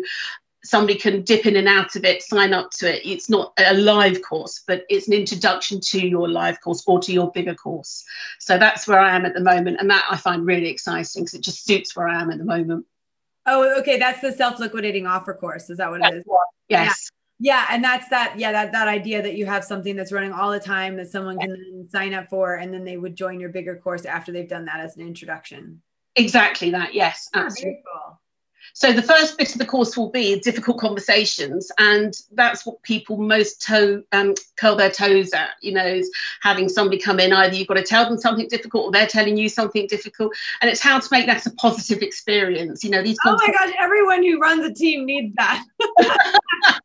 somebody 0.67 0.99
can 0.99 1.21
dip 1.21 1.45
in 1.45 1.55
and 1.55 1.67
out 1.67 1.95
of 1.95 2.03
it, 2.03 2.21
sign 2.21 2.53
up 2.53 2.71
to 2.71 2.93
it. 2.93 3.01
It's 3.05 3.29
not 3.29 3.53
a 3.57 3.73
live 3.73 4.21
course, 4.21 4.63
but 4.67 4.83
it's 4.89 5.07
an 5.07 5.13
introduction 5.13 5.79
to 5.79 6.05
your 6.05 6.27
live 6.27 6.59
course 6.59 6.83
or 6.85 6.99
to 7.01 7.13
your 7.13 7.31
bigger 7.31 7.55
course. 7.55 8.03
So 8.39 8.57
that's 8.57 8.87
where 8.87 8.99
I 8.99 9.15
am 9.15 9.25
at 9.25 9.33
the 9.33 9.41
moment. 9.41 9.77
And 9.79 9.89
that 9.89 10.05
I 10.09 10.17
find 10.17 10.45
really 10.45 10.67
exciting 10.67 11.23
because 11.23 11.33
it 11.33 11.41
just 11.41 11.65
suits 11.65 11.95
where 11.95 12.07
I 12.07 12.21
am 12.21 12.31
at 12.31 12.37
the 12.37 12.43
moment. 12.43 12.85
Oh, 13.45 13.79
okay. 13.79 13.97
That's 13.97 14.19
the 14.19 14.33
self 14.33 14.59
liquidating 14.59 15.07
offer 15.07 15.33
course. 15.33 15.69
Is 15.69 15.77
that 15.77 15.89
what 15.89 16.01
it 16.01 16.13
is? 16.13 16.25
Yes. 16.67 17.09
Yeah. 17.39 17.53
yeah. 17.53 17.75
and 17.75 17.83
that's 17.83 18.09
that. 18.09 18.37
Yeah, 18.37 18.51
that 18.51 18.73
that 18.73 18.89
idea 18.89 19.21
that 19.21 19.35
you 19.35 19.45
have 19.45 19.63
something 19.63 19.95
that's 19.95 20.11
running 20.11 20.33
all 20.33 20.51
the 20.51 20.59
time 20.59 20.97
that 20.97 21.09
someone 21.09 21.39
can 21.39 21.87
sign 21.89 22.13
up 22.13 22.29
for, 22.29 22.55
and 22.55 22.73
then 22.73 22.83
they 22.83 22.97
would 22.97 23.15
join 23.15 23.39
your 23.39 23.49
bigger 23.49 23.77
course 23.77 24.03
after 24.03 24.33
they've 24.33 24.49
done 24.49 24.65
that 24.65 24.81
as 24.81 24.97
an 24.97 25.07
introduction. 25.07 25.81
Exactly 26.17 26.71
that. 26.71 26.93
Yes, 26.93 27.29
oh, 27.33 27.39
absolutely. 27.39 27.83
Cool. 27.85 28.19
So 28.73 28.91
the 28.91 29.01
first 29.01 29.37
bit 29.37 29.51
of 29.53 29.59
the 29.59 29.65
course 29.65 29.97
will 29.97 30.09
be 30.09 30.39
difficult 30.39 30.79
conversations, 30.79 31.71
and 31.77 32.13
that's 32.31 32.65
what 32.65 32.81
people 32.83 33.17
most 33.17 33.61
toe, 33.61 34.03
um, 34.11 34.35
curl 34.55 34.75
their 34.75 34.91
toes 34.91 35.33
at. 35.33 35.51
You 35.61 35.73
know, 35.73 35.85
is 35.85 36.11
having 36.41 36.69
somebody 36.69 36.99
come 36.99 37.19
in. 37.19 37.33
Either 37.33 37.55
you've 37.55 37.67
got 37.67 37.75
to 37.75 37.83
tell 37.83 38.07
them 38.07 38.17
something 38.17 38.47
difficult, 38.47 38.85
or 38.85 38.91
they're 38.91 39.07
telling 39.07 39.37
you 39.37 39.49
something 39.49 39.87
difficult, 39.87 40.33
and 40.61 40.69
it's 40.69 40.81
how 40.81 40.99
to 40.99 41.07
make 41.11 41.25
that 41.25 41.45
a 41.45 41.51
positive 41.51 42.01
experience. 42.01 42.83
You 42.83 42.91
know, 42.91 43.01
these. 43.01 43.17
Oh 43.25 43.35
my 43.35 43.51
gosh! 43.51 43.73
Everyone 43.79 44.23
who 44.23 44.39
runs 44.39 44.65
a 44.65 44.73
team 44.73 45.05
needs 45.05 45.33
that. 45.35 45.63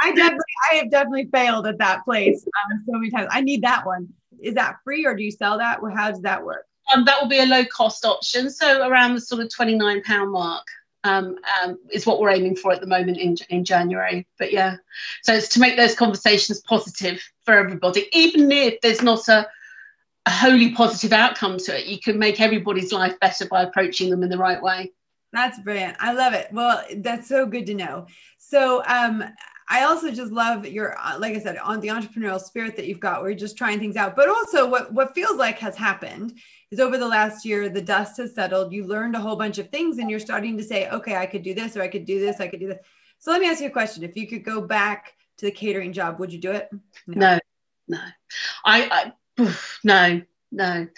I 0.00 0.12
definitely, 0.12 0.44
I 0.72 0.74
have 0.76 0.90
definitely 0.90 1.28
failed 1.32 1.66
at 1.66 1.78
that 1.78 2.04
place 2.04 2.44
um, 2.44 2.82
so 2.86 2.92
many 2.92 3.10
times. 3.10 3.28
I 3.30 3.40
need 3.40 3.62
that 3.62 3.86
one. 3.86 4.08
Is 4.40 4.54
that 4.54 4.76
free, 4.84 5.06
or 5.06 5.14
do 5.14 5.22
you 5.22 5.30
sell 5.30 5.58
that? 5.58 5.80
How 5.94 6.10
does 6.10 6.22
that 6.22 6.44
work? 6.44 6.66
Um, 6.92 7.04
that 7.04 7.20
will 7.20 7.28
be 7.28 7.38
a 7.38 7.46
low 7.46 7.64
cost 7.64 8.04
option, 8.04 8.50
so 8.50 8.86
around 8.88 9.14
the 9.14 9.20
sort 9.20 9.40
of 9.40 9.54
twenty 9.54 9.76
nine 9.76 10.02
pound 10.02 10.32
mark 10.32 10.66
um, 11.04 11.36
um, 11.62 11.78
is 11.90 12.06
what 12.06 12.20
we're 12.20 12.30
aiming 12.30 12.56
for 12.56 12.72
at 12.72 12.80
the 12.80 12.86
moment 12.86 13.18
in, 13.18 13.36
in 13.50 13.64
January. 13.64 14.26
But 14.38 14.52
yeah, 14.52 14.76
so 15.22 15.34
it's 15.34 15.48
to 15.48 15.60
make 15.60 15.76
those 15.76 15.94
conversations 15.94 16.60
positive 16.60 17.22
for 17.44 17.54
everybody, 17.54 18.06
even 18.12 18.50
if 18.52 18.80
there's 18.80 19.02
not 19.02 19.28
a, 19.28 19.48
a 20.26 20.30
wholly 20.30 20.72
positive 20.72 21.12
outcome 21.12 21.58
to 21.58 21.78
it. 21.78 21.86
You 21.86 21.98
can 21.98 22.18
make 22.18 22.40
everybody's 22.40 22.92
life 22.92 23.18
better 23.20 23.46
by 23.46 23.62
approaching 23.62 24.10
them 24.10 24.22
in 24.22 24.30
the 24.30 24.38
right 24.38 24.62
way. 24.62 24.92
That's 25.32 25.58
brilliant. 25.60 25.96
I 25.98 26.12
love 26.12 26.34
it. 26.34 26.48
Well, 26.52 26.84
that's 26.96 27.28
so 27.28 27.46
good 27.46 27.66
to 27.66 27.74
know. 27.74 28.06
So, 28.38 28.82
um, 28.86 29.24
I 29.68 29.84
also 29.84 30.10
just 30.10 30.30
love 30.30 30.66
your, 30.66 30.98
uh, 30.98 31.18
like 31.18 31.34
I 31.34 31.38
said, 31.38 31.56
on 31.56 31.80
the 31.80 31.88
entrepreneurial 31.88 32.40
spirit 32.40 32.76
that 32.76 32.86
you've 32.86 33.00
got, 33.00 33.22
where 33.22 33.30
you're 33.30 33.38
just 33.38 33.56
trying 33.56 33.78
things 33.78 33.96
out. 33.96 34.14
But 34.14 34.28
also, 34.28 34.68
what 34.68 34.92
what 34.92 35.14
feels 35.14 35.36
like 35.38 35.58
has 35.60 35.76
happened 35.76 36.38
is 36.72 36.80
over 36.80 36.96
the 36.96 37.06
last 37.06 37.44
year, 37.44 37.68
the 37.68 37.82
dust 37.82 38.16
has 38.16 38.34
settled. 38.34 38.72
You 38.72 38.86
learned 38.86 39.14
a 39.14 39.20
whole 39.20 39.36
bunch 39.36 39.58
of 39.58 39.68
things, 39.68 39.98
and 39.98 40.10
you're 40.10 40.18
starting 40.18 40.56
to 40.56 40.64
say, 40.64 40.88
okay, 40.88 41.16
I 41.16 41.26
could 41.26 41.42
do 41.42 41.54
this, 41.54 41.76
or 41.76 41.82
I 41.82 41.88
could 41.88 42.06
do 42.06 42.18
this, 42.18 42.40
I 42.40 42.48
could 42.48 42.60
do 42.60 42.66
this. 42.66 42.78
So 43.18 43.30
let 43.30 43.40
me 43.40 43.48
ask 43.48 43.60
you 43.60 43.68
a 43.68 43.70
question: 43.70 44.02
If 44.02 44.16
you 44.16 44.26
could 44.26 44.42
go 44.42 44.62
back 44.62 45.12
to 45.36 45.44
the 45.44 45.52
catering 45.52 45.92
job, 45.92 46.18
would 46.18 46.32
you 46.32 46.40
do 46.40 46.50
it? 46.50 46.68
No, 47.06 47.38
no, 47.86 47.88
no. 47.88 47.98
I, 48.64 49.12
I 49.38 49.54
no, 49.84 50.22
no, 50.50 50.88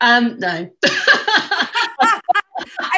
um, 0.00 0.38
no. 0.38 0.70
I 0.84 1.68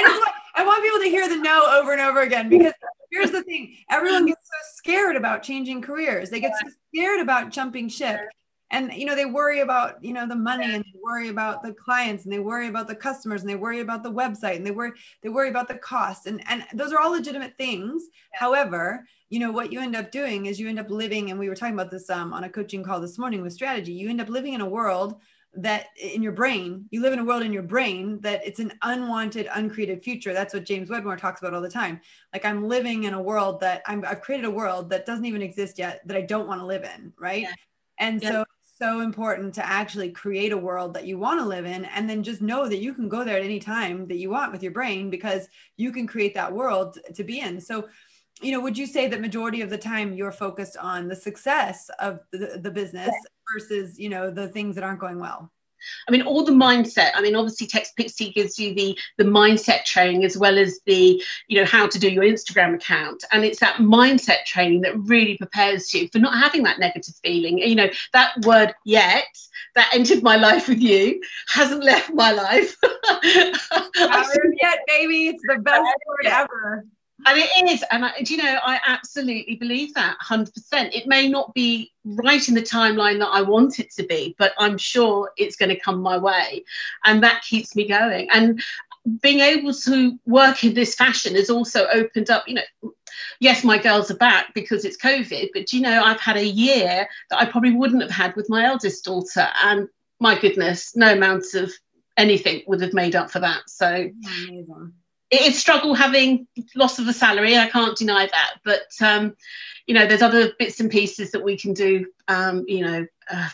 just 0.03 0.19
want, 0.19 0.33
I 0.55 0.65
want 0.65 0.83
people 0.83 1.01
to 1.01 1.09
hear 1.09 1.29
the 1.29 1.37
no 1.37 1.67
over 1.79 1.93
and 1.93 2.01
over 2.01 2.23
again 2.23 2.49
because 2.49 2.73
here's 3.11 3.31
the 3.31 3.43
thing 3.43 3.77
everyone 3.91 4.27
gets 4.27 4.43
so 4.43 4.77
scared 4.77 5.17
about 5.17 5.43
changing 5.43 5.81
careers 5.81 6.31
they 6.31 6.41
get 6.41 6.53
so 6.61 6.69
scared 6.89 7.21
about 7.21 7.51
jumping 7.51 7.89
ship 7.89 8.21
and 8.71 8.93
you 8.93 9.05
know 9.05 9.15
they 9.15 9.25
worry 9.25 9.61
about 9.61 10.03
you 10.03 10.13
know 10.13 10.27
the 10.27 10.35
money 10.35 10.75
and 10.75 10.85
they 10.85 10.99
worry 11.03 11.29
about 11.29 11.63
the 11.63 11.73
clients 11.73 12.25
and 12.25 12.33
they 12.33 12.39
worry 12.39 12.69
about 12.69 12.89
the 12.89 12.95
customers 12.95 13.43
and 13.43 13.51
they 13.51 13.57
worry 13.57 13.81
about 13.81 14.03
the 14.03 14.13
website 14.13 14.57
and 14.57 14.67
they 14.67 14.71
worry 14.71 14.93
they 15.23 15.29
worry 15.29 15.49
about 15.49 15.69
the 15.69 15.77
cost 15.77 16.27
and 16.27 16.43
and 16.49 16.65
those 16.75 16.93
are 16.93 17.01
all 17.01 17.13
legitimate 17.13 17.57
things 17.57 18.05
however 18.33 19.07
you 19.29 19.39
know 19.39 19.53
what 19.53 19.73
you 19.73 19.81
end 19.81 19.97
up 19.97 20.11
doing 20.11 20.47
is 20.47 20.59
you 20.59 20.69
end 20.69 20.79
up 20.79 20.91
living 20.91 21.31
and 21.31 21.39
we 21.39 21.49
were 21.49 21.55
talking 21.55 21.75
about 21.75 21.91
this 21.91 22.11
um, 22.11 22.33
on 22.33 22.45
a 22.45 22.49
coaching 22.49 22.83
call 22.83 23.01
this 23.01 23.19
morning 23.19 23.43
with 23.43 23.53
strategy 23.53 23.93
you 23.93 24.09
end 24.09 24.21
up 24.21 24.29
living 24.29 24.55
in 24.55 24.61
a 24.61 24.69
world 24.69 25.21
that 25.57 25.87
in 26.01 26.23
your 26.23 26.33
brain, 26.33 26.87
you 26.91 27.01
live 27.01 27.13
in 27.13 27.19
a 27.19 27.25
world 27.25 27.43
in 27.43 27.53
your 27.53 27.63
brain 27.63 28.21
that 28.21 28.45
it's 28.45 28.59
an 28.59 28.73
unwanted, 28.83 29.49
uncreated 29.55 30.03
future. 30.03 30.33
That's 30.33 30.53
what 30.53 30.65
James 30.65 30.91
Wedmore 30.91 31.17
talks 31.17 31.41
about 31.41 31.55
all 31.55 31.61
the 31.61 31.71
time. 31.71 32.01
Like 32.33 32.45
I'm 32.45 32.67
living 32.69 33.05
in 33.05 33.15
a 33.15 33.23
world 33.23 33.61
that 33.61 33.83
i 33.87 33.93
have 33.93 34.21
created 34.21 34.47
a 34.47 34.51
world 34.51 34.91
that 34.91 35.07
doesn't 35.07 35.25
even 35.25 35.43
exist 35.43 35.79
yet 35.79 36.01
that 36.07 36.17
I 36.17 36.23
don't 36.23 36.49
want 36.49 36.61
to 36.61 36.67
live 36.67 36.83
in. 36.83 37.13
Right. 37.19 37.43
Yeah. 37.43 37.53
And 38.05 38.23
so 38.23 38.45
so 38.77 39.01
important 39.01 39.55
to 39.55 39.65
actually 39.65 40.11
create 40.11 40.51
a 40.51 40.59
world 40.59 40.95
that 40.95 41.07
you 41.07 41.17
want 41.17 41.39
to 41.39 41.47
live 41.47 41.65
in 41.65 41.85
and 41.85 42.11
then 42.11 42.25
just 42.25 42.43
know 42.43 42.69
that 42.69 42.79
you 42.79 42.93
can 42.93 43.09
go 43.09 43.23
there 43.23 43.37
at 43.37 43.45
any 43.45 43.61
time 43.61 44.09
that 44.09 44.17
you 44.17 44.31
want 44.31 44.51
with 44.51 44.65
your 44.65 44.73
brain 44.73 45.11
because 45.11 45.47
you 45.77 45.93
can 45.93 46.09
create 46.09 46.35
that 46.35 46.53
world 46.53 46.99
to 47.15 47.23
be 47.23 47.39
in. 47.41 47.61
So 47.61 47.89
you 48.43 48.53
know, 48.53 48.61
would 48.61 48.77
you 48.77 48.87
say 48.87 49.07
that 49.07 49.21
majority 49.21 49.61
of 49.61 49.71
the 49.71 49.79
time 49.79 50.13
you're 50.13 50.33
focused 50.33 50.77
on 50.77 51.09
the 51.09 51.17
success 51.17 51.89
of 52.01 52.19
the, 52.33 52.59
the 52.61 52.71
business 52.71 53.15
versus, 53.55 53.99
you 53.99 54.09
know, 54.09 54.31
the 54.31 54.49
things 54.49 54.75
that 54.75 54.85
aren't 54.85 55.01
going 55.01 55.21
well? 55.21 55.53
I 56.09 56.13
mean, 56.13 56.23
all 56.23 56.45
the 56.45 56.53
mindset. 56.53 57.11
I 57.15 57.23
mean, 57.23 57.35
obviously, 57.35 57.67
Tech 57.67 57.87
Pixie 57.97 58.31
gives 58.31 58.59
you 58.59 58.75
the 58.75 58.99
the 59.19 59.25
mindset 59.25 59.85
training 59.85 60.25
as 60.25 60.37
well 60.37 60.59
as 60.59 60.81
the 60.87 61.23
you 61.49 61.61
know 61.61 61.67
how 61.67 61.87
to 61.87 61.99
do 61.99 62.11
your 62.11 62.25
Instagram 62.25 62.75
account, 62.75 63.25
and 63.33 63.45
it's 63.45 63.61
that 63.61 63.77
mindset 63.77 64.45
training 64.45 64.83
that 64.83 64.99
really 64.99 65.37
prepares 65.37 65.93
you 65.95 66.09
for 66.13 66.19
not 66.19 66.39
having 66.39 66.63
that 66.65 66.79
negative 66.79 67.15
feeling. 67.23 67.59
You 67.59 67.75
know, 67.75 67.91
that 68.13 68.35
word 68.45 68.75
yet 68.85 69.25
that 69.75 69.91
entered 69.95 70.23
my 70.23 70.37
life 70.37 70.69
with 70.69 70.81
you 70.81 71.21
hasn't 71.49 71.83
left 71.83 72.13
my 72.13 72.33
life. 72.33 72.77
yet, 74.63 74.79
baby. 74.87 75.29
It's 75.29 75.43
the 75.47 75.59
best 75.61 75.83
word 76.07 76.27
ever 76.27 76.87
and 77.27 77.39
it 77.39 77.71
is 77.71 77.85
and 77.91 78.05
I, 78.05 78.13
you 78.27 78.37
know 78.37 78.59
i 78.65 78.81
absolutely 78.87 79.57
believe 79.57 79.95
that 79.95 80.17
100% 80.23 80.51
it 80.93 81.07
may 81.07 81.29
not 81.29 81.55
be 81.55 81.93
right 82.05 82.47
in 82.49 82.55
the 82.55 82.63
timeline 82.63 83.19
that 83.21 83.29
i 83.29 83.41
want 83.41 83.79
it 83.79 83.91
to 83.93 84.03
be 84.05 84.35
but 84.39 84.53
i'm 84.59 84.77
sure 84.77 85.31
it's 85.37 85.57
going 85.57 85.69
to 85.69 85.79
come 85.79 86.01
my 86.01 86.19
way 86.19 86.65
and 87.05 87.23
that 87.23 87.43
keeps 87.43 87.77
me 87.77 87.87
going 87.87 88.29
and 88.33 88.61
being 89.21 89.41
able 89.41 89.73
to 89.73 90.19
work 90.25 90.65
in 90.65 90.75
this 90.75 90.95
fashion 90.95 91.35
has 91.35 91.51
also 91.51 91.87
opened 91.93 92.31
up, 92.31 92.45
you 92.49 92.55
know, 92.55 92.93
yes, 93.39 93.63
my 93.63 93.79
girls 93.79 94.11
are 94.11 94.17
back 94.17 94.55
because 94.55 94.85
it's 94.85 94.97
COVID, 94.97 95.51
but 95.53 95.73
you 95.73 95.81
know, 95.81 96.03
I've 96.03 96.21
had 96.21 96.37
a 96.37 96.47
year 96.47 97.07
that 97.31 97.41
I 97.41 97.45
probably 97.45 97.73
wouldn't 97.73 98.03
have 98.03 98.11
had 98.11 98.35
with 98.35 98.49
my 98.49 98.65
eldest 98.65 99.05
daughter. 99.05 99.49
And 99.63 99.89
my 100.21 100.39
goodness, 100.39 100.97
no 100.97 101.13
amount 101.13 101.45
of 101.55 101.73
anything 102.17 102.63
would 102.67 102.81
have 102.81 102.95
made 102.95 103.15
up 103.15 103.31
for 103.31 103.41
that. 103.41 103.69
So. 103.69 104.11
It 105.31 105.43
is 105.43 105.59
struggle 105.59 105.95
having 105.95 106.47
loss 106.75 106.99
of 106.99 107.09
a 107.09 107.13
salary. 107.13 107.57
I 107.57 107.69
can't 107.69 107.97
deny 107.97 108.27
that. 108.27 108.55
But 108.65 108.89
um, 109.01 109.35
you 109.87 109.95
know, 109.95 110.07
there's 110.07 110.23
other 110.23 110.53
bits 110.59 110.81
and 110.81 110.91
pieces 110.91 111.33
that 111.33 111.45
we 111.45 111.59
can 111.59 111.75
do. 111.75 112.07
Um, 112.29 112.65
you 112.67 112.85
know, 112.85 113.07
uh, 113.31 113.49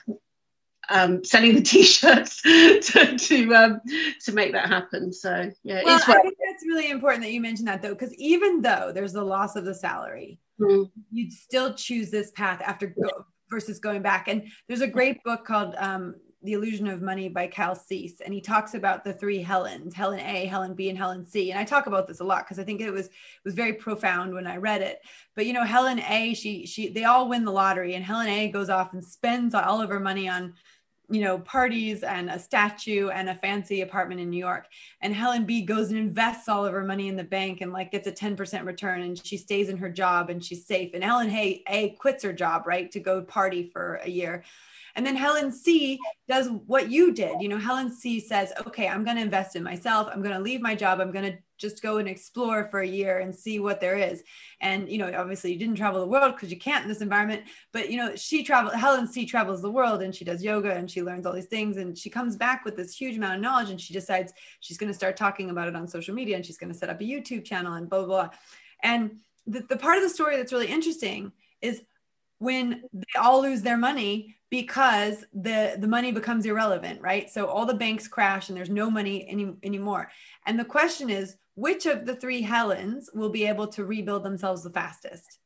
um, 0.90 1.24
selling 1.24 1.54
the 1.54 1.62
t-shirts 1.62 2.42
to 2.42 3.16
to, 3.16 3.54
um, 3.54 3.80
to 4.24 4.32
make 4.32 4.52
that 4.52 4.68
happen. 4.68 5.12
So 5.12 5.50
yeah, 5.62 5.82
well, 5.84 5.96
I 5.96 6.20
think 6.20 6.36
that's 6.44 6.66
really 6.66 6.90
important 6.90 7.22
that 7.22 7.32
you 7.32 7.40
mentioned 7.40 7.68
that 7.68 7.82
though, 7.82 7.94
because 7.94 8.14
even 8.14 8.60
though 8.60 8.90
there's 8.92 9.12
the 9.12 9.24
loss 9.24 9.56
of 9.56 9.64
the 9.64 9.74
salary, 9.74 10.38
mm-hmm. 10.60 10.84
you'd 11.10 11.32
still 11.32 11.74
choose 11.74 12.10
this 12.10 12.30
path 12.32 12.60
after 12.60 12.88
go- 12.88 13.26
versus 13.50 13.78
going 13.78 14.02
back. 14.02 14.28
And 14.28 14.48
there's 14.68 14.80
a 14.80 14.86
great 14.86 15.22
book 15.24 15.44
called 15.44 15.74
um, 15.78 16.16
the 16.42 16.54
Illusion 16.54 16.86
of 16.86 17.02
Money 17.02 17.28
by 17.28 17.46
Kyle 17.46 17.74
Cease. 17.74 18.20
And 18.20 18.32
he 18.32 18.40
talks 18.40 18.74
about 18.74 19.04
the 19.04 19.12
three 19.12 19.42
Helens, 19.42 19.94
Helen 19.94 20.20
A, 20.20 20.46
Helen 20.46 20.74
B, 20.74 20.88
and 20.88 20.96
Helen 20.96 21.26
C. 21.26 21.50
And 21.50 21.58
I 21.58 21.64
talk 21.64 21.86
about 21.86 22.08
this 22.08 22.20
a 22.20 22.24
lot 22.24 22.44
because 22.44 22.58
I 22.58 22.64
think 22.64 22.80
it 22.80 22.90
was 22.90 23.06
it 23.06 23.12
was 23.44 23.54
very 23.54 23.74
profound 23.74 24.32
when 24.32 24.46
I 24.46 24.56
read 24.56 24.80
it. 24.80 25.00
But 25.34 25.46
you 25.46 25.52
know, 25.52 25.64
Helen 25.64 26.00
A, 26.00 26.34
she 26.34 26.66
she 26.66 26.88
they 26.88 27.04
all 27.04 27.28
win 27.28 27.44
the 27.44 27.52
lottery, 27.52 27.94
and 27.94 28.04
Helen 28.04 28.28
A 28.28 28.48
goes 28.48 28.70
off 28.70 28.92
and 28.92 29.04
spends 29.04 29.54
all 29.54 29.82
of 29.82 29.90
her 29.90 30.00
money 30.00 30.28
on 30.28 30.54
you 31.10 31.20
know, 31.20 31.38
parties 31.40 32.04
and 32.04 32.30
a 32.30 32.38
statue 32.38 33.08
and 33.08 33.28
a 33.28 33.34
fancy 33.34 33.80
apartment 33.80 34.20
in 34.20 34.30
New 34.30 34.38
York. 34.38 34.68
And 35.00 35.12
Helen 35.12 35.44
B 35.44 35.62
goes 35.62 35.90
and 35.90 35.98
invests 35.98 36.48
all 36.48 36.64
of 36.64 36.72
her 36.72 36.84
money 36.84 37.08
in 37.08 37.16
the 37.16 37.24
bank 37.24 37.60
and 37.60 37.72
like 37.72 37.90
gets 37.90 38.06
a 38.06 38.12
10% 38.12 38.64
return 38.64 39.02
and 39.02 39.26
she 39.26 39.36
stays 39.36 39.68
in 39.68 39.76
her 39.78 39.90
job 39.90 40.30
and 40.30 40.42
she's 40.42 40.64
safe. 40.64 40.92
And 40.94 41.02
Helen 41.02 41.28
Hay 41.28 41.64
A 41.68 41.90
quits 41.90 42.22
her 42.22 42.32
job, 42.32 42.64
right, 42.64 42.90
to 42.92 43.00
go 43.00 43.22
party 43.22 43.68
for 43.72 43.96
a 43.96 44.08
year. 44.08 44.44
And 44.96 45.06
then 45.06 45.16
Helen 45.16 45.52
C 45.52 45.98
does 46.28 46.48
what 46.66 46.90
you 46.90 47.12
did. 47.12 47.40
You 47.40 47.48
know, 47.48 47.58
Helen 47.58 47.92
C 47.92 48.20
says, 48.20 48.52
okay, 48.66 48.88
I'm 48.88 49.04
going 49.04 49.16
to 49.16 49.22
invest 49.22 49.56
in 49.56 49.62
myself. 49.62 50.08
I'm 50.12 50.22
going 50.22 50.34
to 50.34 50.42
leave 50.42 50.60
my 50.60 50.74
job. 50.74 51.00
I'm 51.00 51.12
going 51.12 51.32
to 51.32 51.38
just 51.58 51.82
go 51.82 51.98
and 51.98 52.08
explore 52.08 52.68
for 52.70 52.80
a 52.80 52.86
year 52.86 53.18
and 53.18 53.34
see 53.34 53.58
what 53.58 53.80
there 53.80 53.96
is. 53.96 54.22
And, 54.60 54.88
you 54.88 54.98
know, 54.98 55.12
obviously 55.14 55.52
you 55.52 55.58
didn't 55.58 55.76
travel 55.76 56.00
the 56.00 56.06
world 56.06 56.34
because 56.34 56.50
you 56.50 56.58
can't 56.58 56.84
in 56.84 56.88
this 56.88 57.02
environment, 57.02 57.42
but, 57.72 57.90
you 57.90 57.98
know, 57.98 58.16
she 58.16 58.42
traveled, 58.42 58.74
Helen 58.74 59.06
C 59.06 59.26
travels 59.26 59.60
the 59.60 59.70
world 59.70 60.00
and 60.00 60.14
she 60.14 60.24
does 60.24 60.42
yoga 60.42 60.72
and 60.72 60.90
she 60.90 61.02
learns 61.02 61.26
all 61.26 61.34
these 61.34 61.46
things. 61.46 61.76
And 61.76 61.96
she 61.96 62.08
comes 62.08 62.36
back 62.36 62.64
with 62.64 62.76
this 62.76 62.96
huge 62.96 63.16
amount 63.16 63.34
of 63.34 63.42
knowledge 63.42 63.70
and 63.70 63.80
she 63.80 63.92
decides 63.92 64.32
she's 64.60 64.78
going 64.78 64.90
to 64.90 64.94
start 64.94 65.16
talking 65.16 65.50
about 65.50 65.68
it 65.68 65.76
on 65.76 65.86
social 65.86 66.14
media 66.14 66.36
and 66.36 66.46
she's 66.46 66.58
going 66.58 66.72
to 66.72 66.78
set 66.78 66.88
up 66.88 67.00
a 67.00 67.04
YouTube 67.04 67.44
channel 67.44 67.74
and 67.74 67.90
blah, 67.90 68.04
blah, 68.04 68.06
blah. 68.06 68.28
And 68.82 69.18
the, 69.46 69.60
the 69.60 69.76
part 69.76 69.98
of 69.98 70.02
the 70.02 70.08
story 70.08 70.36
that's 70.36 70.52
really 70.52 70.66
interesting 70.66 71.32
is 71.60 71.82
when 72.40 72.82
they 72.92 73.18
all 73.20 73.42
lose 73.42 73.62
their 73.62 73.76
money 73.76 74.34
because 74.50 75.24
the 75.32 75.76
the 75.78 75.86
money 75.86 76.10
becomes 76.10 76.44
irrelevant 76.44 77.00
right? 77.00 77.30
So 77.30 77.46
all 77.46 77.66
the 77.66 77.74
banks 77.74 78.08
crash 78.08 78.48
and 78.48 78.58
there's 78.58 78.70
no 78.70 78.90
money 78.90 79.26
any, 79.28 79.54
anymore. 79.62 80.10
And 80.46 80.58
the 80.58 80.64
question 80.64 81.08
is 81.08 81.36
which 81.54 81.86
of 81.86 82.06
the 82.06 82.16
three 82.16 82.42
helens 82.42 83.10
will 83.14 83.28
be 83.28 83.46
able 83.46 83.68
to 83.68 83.84
rebuild 83.84 84.24
themselves 84.24 84.62
the 84.62 84.70
fastest 84.70 85.38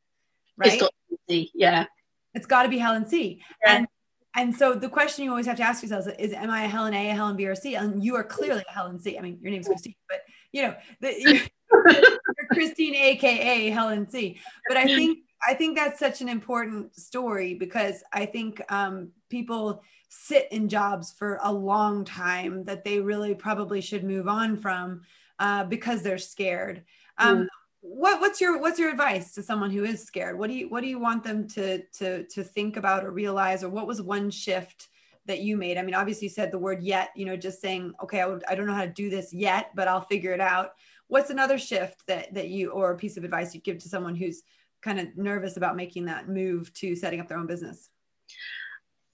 right? 0.57 0.81
it's 1.29 1.51
yeah. 1.55 1.87
It's 2.33 2.47
got 2.47 2.63
to 2.65 2.69
be 2.69 2.79
helen 2.79 3.07
c. 3.07 3.43
Yeah. 3.65 3.77
and 3.77 3.89
and 4.37 4.55
so 4.55 4.75
the 4.75 4.89
question 4.89 5.25
you 5.25 5.31
always 5.31 5.47
have 5.47 5.57
to 5.57 5.63
ask 5.63 5.83
yourself 5.83 6.07
is 6.19 6.33
am 6.33 6.51
i 6.51 6.65
a 6.65 6.69
helen 6.69 6.95
a 6.95 7.11
a 7.11 7.15
helen 7.15 7.37
b 7.37 7.47
or 7.47 7.55
c? 7.55 7.75
And 7.75 8.05
you 8.05 8.15
are 8.17 8.25
clearly 8.25 8.65
a 8.69 8.73
helen 8.73 9.01
c. 9.01 9.19
I 9.19 9.21
mean 9.21 9.39
your 9.43 9.51
name's 9.51 9.67
christine 9.67 9.95
but 10.09 10.21
you 10.53 10.63
know 10.63 10.75
the, 11.01 11.51
christine 12.53 12.95
aka 12.95 13.71
helen 13.71 14.09
c. 14.09 14.39
But 14.69 14.77
i 14.77 14.85
think 14.97 15.19
I 15.47 15.55
think 15.55 15.77
that's 15.77 15.99
such 15.99 16.21
an 16.21 16.29
important 16.29 16.95
story 16.95 17.55
because 17.55 18.03
I 18.13 18.27
think 18.27 18.61
um, 18.71 19.11
people 19.29 19.83
sit 20.09 20.49
in 20.53 20.69
jobs 20.69 21.13
for 21.13 21.39
a 21.43 21.53
long 21.53 22.05
time 22.05 22.65
that 22.65 22.85
they 22.85 23.01
really 23.01 23.35
probably 23.35 23.81
should 23.81 24.05
move 24.05 24.29
on 24.29 24.57
from 24.57 25.03
uh, 25.39 25.65
because 25.65 26.03
they're 26.03 26.19
scared. 26.19 26.85
Um, 27.19 27.43
mm. 27.43 27.47
What, 27.81 28.21
what's 28.21 28.41
your 28.41 28.59
what's 28.61 28.79
your 28.79 28.91
advice 28.91 29.35
to 29.35 29.43
someone 29.43 29.71
who 29.71 29.85
is 29.85 30.03
scared? 30.03 30.39
What 30.39 30.49
do 30.49 30.57
you 30.57 30.71
what 30.71 30.81
do 30.81 30.89
you 30.89 30.99
want 30.99 31.23
them 31.23 31.47
to 31.49 31.83
to 31.99 32.25
to 32.29 32.43
think 32.43 32.79
about 32.79 33.05
or 33.05 33.11
realize? 33.11 33.63
Or 33.63 33.69
what 33.69 33.87
was 33.87 34.01
one 34.01 34.31
shift 34.31 34.89
that 35.27 35.41
you 35.41 35.57
made? 35.57 35.77
I 35.77 35.83
mean, 35.83 35.95
obviously 35.95 36.27
you 36.27 36.31
said 36.31 36.51
the 36.51 36.59
word 36.59 36.83
yet. 36.83 37.11
You 37.15 37.27
know, 37.27 37.37
just 37.37 37.61
saying, 37.61 37.93
okay, 38.03 38.23
I, 38.23 38.27
would, 38.27 38.43
I 38.49 38.55
don't 38.55 38.67
know 38.67 38.75
how 38.75 38.87
to 38.87 38.91
do 38.91 39.11
this 39.11 39.35
yet, 39.35 39.71
but 39.75 39.89
I'll 39.89 40.01
figure 40.01 40.33
it 40.33 40.41
out. 40.41 40.71
What's 41.09 41.29
another 41.29 41.59
shift 41.59 42.07
that 42.07 42.33
that 42.33 42.49
you 42.49 42.71
or 42.71 42.93
a 42.93 42.97
piece 42.97 43.19
of 43.19 43.25
advice 43.25 43.55
you 43.55 43.61
give 43.61 43.79
to 43.79 43.89
someone 43.89 44.15
who's 44.15 44.43
kind 44.85 45.01
of 45.01 45.17
nervous 45.17 45.57
about 45.57 45.77
making 45.77 46.05
that 46.05 46.29
move 46.29 46.73
to 46.75 46.95
setting 46.95 47.21
up 47.21 47.27
their 47.27 47.39
own 47.39 47.47
business? 47.47 47.89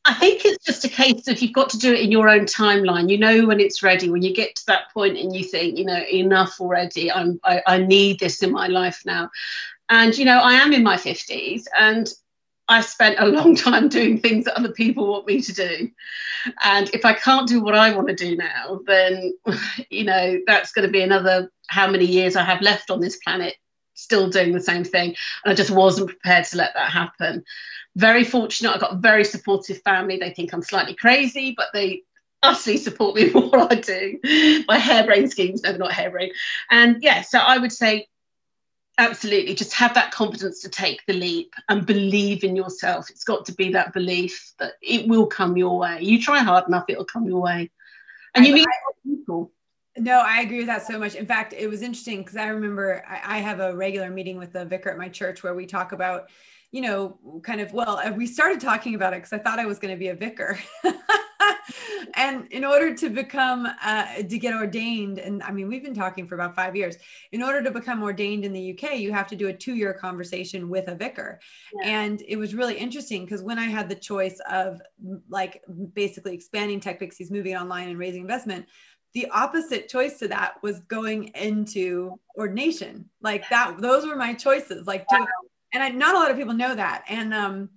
I 0.05 0.15
think 0.15 0.45
it's 0.45 0.65
just 0.65 0.85
a 0.85 0.89
case 0.89 1.29
of 1.29 1.41
you've 1.41 1.53
got 1.53 1.71
to 1.71 1.79
do 1.79 1.93
it 1.93 2.01
in 2.01 2.11
your 2.11 2.29
own 2.29 2.41
timeline. 2.41 3.11
You 3.11 3.19
know 3.19 3.47
when 3.47 3.61
it's 3.61 3.83
ready. 3.83 4.11
When 4.11 4.23
you 4.23 4.35
get 4.35 4.57
to 4.57 4.67
that 4.67 4.93
point 4.93 5.17
and 5.17 5.35
you 5.35 5.45
think, 5.45 5.79
you 5.79 5.85
know, 5.85 6.03
enough 6.11 6.57
already. 6.61 7.13
I'm, 7.13 7.39
I, 7.45 7.63
I 7.67 7.79
need 7.79 8.19
this 8.19 8.43
in 8.43 8.51
my 8.51 8.67
life 8.67 9.03
now. 9.05 9.31
And 9.89 10.17
you 10.17 10.25
know, 10.25 10.39
I 10.39 10.55
am 10.55 10.73
in 10.73 10.83
my 10.83 10.97
fifties, 10.97 11.69
and 11.79 12.11
I 12.69 12.81
spent 12.81 13.17
a 13.19 13.27
long 13.39 13.55
time 13.55 13.89
doing 13.89 14.19
things 14.19 14.47
that 14.47 14.57
other 14.57 14.73
people 14.73 15.07
want 15.07 15.27
me 15.27 15.43
to 15.43 15.53
do. 15.53 15.91
And 16.65 16.89
if 16.95 17.05
I 17.05 17.13
can't 17.13 17.47
do 17.47 17.61
what 17.61 17.75
I 17.75 17.95
want 17.95 18.09
to 18.09 18.15
do 18.15 18.37
now, 18.37 18.81
then 18.87 19.35
you 19.91 20.05
know 20.05 20.39
that's 20.47 20.73
going 20.73 20.87
to 20.87 20.93
be 20.93 21.03
another 21.03 21.51
how 21.69 21.91
many 21.91 22.07
years 22.07 22.37
I 22.37 22.43
have 22.43 22.63
left 22.63 22.91
on 22.91 23.01
this 23.01 23.17
planet 23.17 23.55
still 24.01 24.29
doing 24.29 24.53
the 24.53 24.61
same 24.61 24.85
thing. 24.85 25.15
And 25.45 25.53
I 25.53 25.55
just 25.55 25.71
wasn't 25.71 26.09
prepared 26.09 26.45
to 26.47 26.57
let 26.57 26.75
that 26.75 26.91
happen. 26.91 27.45
Very 27.97 28.25
fortunate. 28.25 28.73
I've 28.73 28.81
got 28.81 28.95
a 28.95 28.99
very 28.99 29.25
supportive 29.25 29.83
family. 29.83 30.19
They 30.19 30.31
think 30.31 30.53
I'm 30.53 30.63
slightly 30.63 30.95
crazy, 30.95 31.55
but 31.57 31.69
they 31.73 32.03
utterly 32.43 32.77
support 32.77 33.17
me 33.17 33.23
in 33.31 33.33
what 33.33 33.73
I 33.73 33.77
do. 33.77 34.65
My 34.69 34.79
harebrained 34.79 35.31
schemes, 35.31 35.63
no, 35.63 35.77
not 35.77 35.93
harebrained. 35.93 36.33
And 36.71 37.03
yeah, 37.03 37.23
so 37.23 37.39
I 37.39 37.59
would 37.59 37.73
say 37.73 38.09
absolutely 38.99 39.55
just 39.55 39.73
have 39.73 39.95
that 39.95 40.13
confidence 40.13 40.61
to 40.61 40.69
take 40.69 41.05
the 41.07 41.15
leap 41.15 41.55
and 41.69 41.87
believe 41.87 42.45
in 42.45 42.55
yourself. 42.55 43.09
It's 43.09 43.25
got 43.25 43.47
to 43.47 43.55
be 43.55 43.73
that 43.73 43.95
belief 43.95 44.53
that 44.59 44.75
it 44.83 45.09
will 45.09 45.27
come 45.27 45.57
your 45.57 45.79
way. 45.79 46.01
You 46.03 46.21
try 46.21 46.41
hard 46.41 46.69
enough, 46.69 46.85
it'll 46.89 47.07
come 47.07 47.27
your 47.27 47.41
way. 47.41 47.71
And 48.35 48.47
you 48.47 48.55
meet 48.55 48.67
people. 49.05 49.53
No, 49.97 50.21
I 50.21 50.43
agree 50.43 50.59
with 50.59 50.69
that 50.69 50.87
so 50.87 50.99
much. 50.99 51.15
In 51.15 51.27
fact, 51.27 51.53
it 51.53 51.69
was 51.69 51.83
interesting 51.83 52.19
because 52.19 52.37
I 52.37 52.47
remember 52.47 53.05
I, 53.09 53.37
I, 53.37 53.39
have 53.39 53.59
a 53.59 53.75
regular 53.75 54.09
meeting 54.09 54.39
with 54.39 54.53
the 54.53 54.65
vicar 54.65 54.91
at 54.91 54.97
my 54.97 55.09
church 55.09 55.43
where 55.43 55.55
we 55.55 55.67
talk 55.67 55.91
about, 55.91 56.31
you 56.71 56.81
know, 56.81 57.19
kind 57.43 57.61
of, 57.61 57.73
well, 57.73 57.99
uh, 57.99 58.13
we 58.13 58.27
started 58.27 58.61
talking 58.61 58.95
about 58.95 59.15
it 59.15 59.17
because 59.17 59.33
I 59.33 59.39
thought 59.39 59.59
I 59.59 59.67
was 59.67 59.81
going 59.81 59.93
to 59.93 59.99
be 59.99 60.09
a 60.09 60.15
vicar. 60.15 60.59
and 62.15 62.47
in 62.53 62.65
order 62.65 62.95
to 62.95 63.09
become, 63.09 63.67
uh, 63.83 64.15
to 64.17 64.39
get 64.39 64.55
ordained, 64.55 65.19
and 65.19 65.43
I 65.43 65.51
mean, 65.51 65.69
we've 65.69 65.83
been 65.83 65.95
talking 65.95 66.27
for 66.27 66.35
about 66.35 66.55
five 66.55 66.77
years. 66.77 66.97
In 67.33 67.43
order 67.43 67.63
to 67.63 67.71
become 67.71 68.03
ordained 68.03 68.45
in 68.45 68.53
the 68.53 68.73
UK, 68.73 68.99
you 68.99 69.13
have 69.13 69.27
to 69.29 69.37
do 69.37 69.49
a 69.49 69.53
two 69.53 69.75
year 69.75 69.93
conversation 69.93 70.69
with 70.69 70.89
a 70.89 70.95
vicar. 70.95 71.41
Yeah. 71.83 71.89
And 71.89 72.23
it 72.29 72.37
was 72.37 72.55
really 72.55 72.77
interesting 72.77 73.25
because 73.25 73.43
when 73.43 73.59
I 73.59 73.67
had 73.67 73.89
the 73.89 73.95
choice 73.95 74.41
of 74.51 74.81
like 75.29 75.63
basically 75.95 76.35
expanding 76.35 76.81
Tech 76.81 77.01
Pixies, 77.01 77.31
moving 77.31 77.57
online, 77.57 77.89
and 77.89 77.99
raising 77.99 78.23
investment, 78.23 78.67
the 79.13 79.29
opposite 79.31 79.89
choice 79.89 80.19
to 80.19 80.29
that 80.29 80.63
was 80.63 80.81
going 80.81 81.29
into 81.35 82.19
ordination. 82.37 83.09
Like 83.21 83.49
that 83.51 83.81
those 83.81 84.07
were 84.07 84.17
my 84.17 84.35
choices 84.35 84.87
like 84.87 85.07
to, 85.09 85.27
and 85.73 85.83
I, 85.83 85.89
not 85.89 86.15
a 86.15 86.19
lot 86.19 86.31
of 86.31 86.37
people 86.37 86.55
know 86.55 86.75
that. 86.75 87.05
And 87.09 87.35
um 87.35 87.71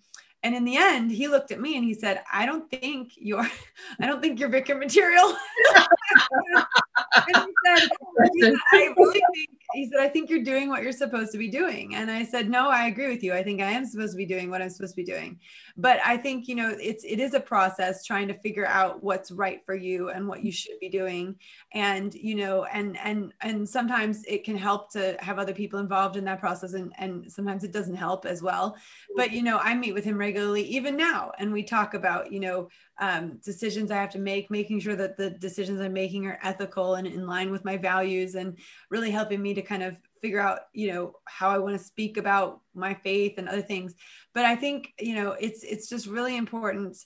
and 0.43 0.53
in 0.53 0.65
the 0.65 0.77
end 0.77 1.11
he 1.11 1.27
looked 1.27 1.51
at 1.51 1.59
me 1.59 1.75
and 1.75 1.85
he 1.85 1.93
said 1.93 2.21
i 2.31 2.45
don't 2.45 2.69
think 2.69 3.13
you're 3.15 3.47
i 3.99 4.05
don't 4.05 4.21
think 4.21 4.39
you're 4.39 4.49
vicar 4.49 4.75
material 4.75 5.35
he 7.27 7.33
said, 7.65 7.89
i 8.73 8.93
really 8.97 9.21
think 9.33 9.49
he 9.73 9.89
said, 9.89 9.99
I 9.99 10.07
think 10.07 10.29
you're 10.29 10.43
doing 10.43 10.69
what 10.69 10.83
you're 10.83 10.91
supposed 10.91 11.31
to 11.31 11.37
be 11.37 11.49
doing. 11.49 11.95
And 11.95 12.11
I 12.11 12.23
said, 12.23 12.49
no, 12.49 12.69
I 12.69 12.85
agree 12.87 13.07
with 13.07 13.23
you. 13.23 13.33
I 13.33 13.43
think 13.43 13.59
I 13.59 13.71
am 13.71 13.85
supposed 13.85 14.13
to 14.13 14.17
be 14.17 14.25
doing 14.25 14.51
what 14.51 14.61
I'm 14.61 14.69
supposed 14.69 14.93
to 14.93 15.01
be 15.01 15.03
doing. 15.03 15.39
But 15.77 15.99
I 16.05 16.17
think, 16.17 16.47
you 16.47 16.55
know, 16.55 16.75
it's, 16.79 17.03
it 17.03 17.19
is 17.19 17.33
a 17.33 17.39
process 17.39 18.05
trying 18.05 18.27
to 18.27 18.35
figure 18.35 18.67
out 18.67 19.03
what's 19.03 19.31
right 19.31 19.61
for 19.65 19.73
you 19.73 20.09
and 20.09 20.27
what 20.27 20.43
you 20.43 20.51
should 20.51 20.79
be 20.79 20.89
doing. 20.89 21.35
And, 21.73 22.13
you 22.13 22.35
know, 22.35 22.65
and, 22.65 22.97
and, 22.99 23.33
and 23.41 23.67
sometimes 23.67 24.23
it 24.25 24.43
can 24.43 24.57
help 24.57 24.91
to 24.91 25.17
have 25.19 25.39
other 25.39 25.53
people 25.53 25.79
involved 25.79 26.17
in 26.17 26.25
that 26.25 26.39
process. 26.39 26.73
And, 26.73 26.93
and 26.99 27.31
sometimes 27.31 27.63
it 27.63 27.73
doesn't 27.73 27.95
help 27.95 28.25
as 28.25 28.43
well. 28.43 28.77
But, 29.15 29.31
you 29.31 29.41
know, 29.41 29.57
I 29.57 29.73
meet 29.73 29.93
with 29.93 30.03
him 30.03 30.17
regularly, 30.17 30.63
even 30.63 30.95
now, 30.95 31.31
and 31.39 31.51
we 31.51 31.63
talk 31.63 31.95
about, 31.95 32.31
you 32.31 32.39
know, 32.39 32.69
um, 32.99 33.39
decisions 33.43 33.89
I 33.89 33.95
have 33.95 34.11
to 34.11 34.19
make, 34.19 34.51
making 34.51 34.79
sure 34.81 34.95
that 34.95 35.17
the 35.17 35.31
decisions 35.31 35.81
I'm 35.81 35.93
making 35.93 36.27
are 36.27 36.39
ethical 36.43 36.82
and 36.95 37.07
in 37.07 37.25
line 37.25 37.51
with 37.51 37.65
my 37.65 37.77
values, 37.77 38.35
and 38.35 38.57
really 38.89 39.11
helping 39.11 39.41
me 39.41 39.53
to 39.53 39.61
kind 39.61 39.83
of 39.83 39.97
figure 40.21 40.39
out, 40.39 40.59
you 40.73 40.91
know, 40.93 41.15
how 41.25 41.49
I 41.49 41.57
want 41.57 41.77
to 41.77 41.83
speak 41.83 42.17
about 42.17 42.61
my 42.73 42.93
faith 42.93 43.35
and 43.37 43.49
other 43.49 43.61
things. 43.61 43.95
But 44.33 44.45
I 44.45 44.55
think, 44.55 44.93
you 44.99 45.15
know, 45.15 45.31
it's 45.33 45.63
it's 45.63 45.89
just 45.89 46.07
really 46.07 46.37
important 46.37 46.97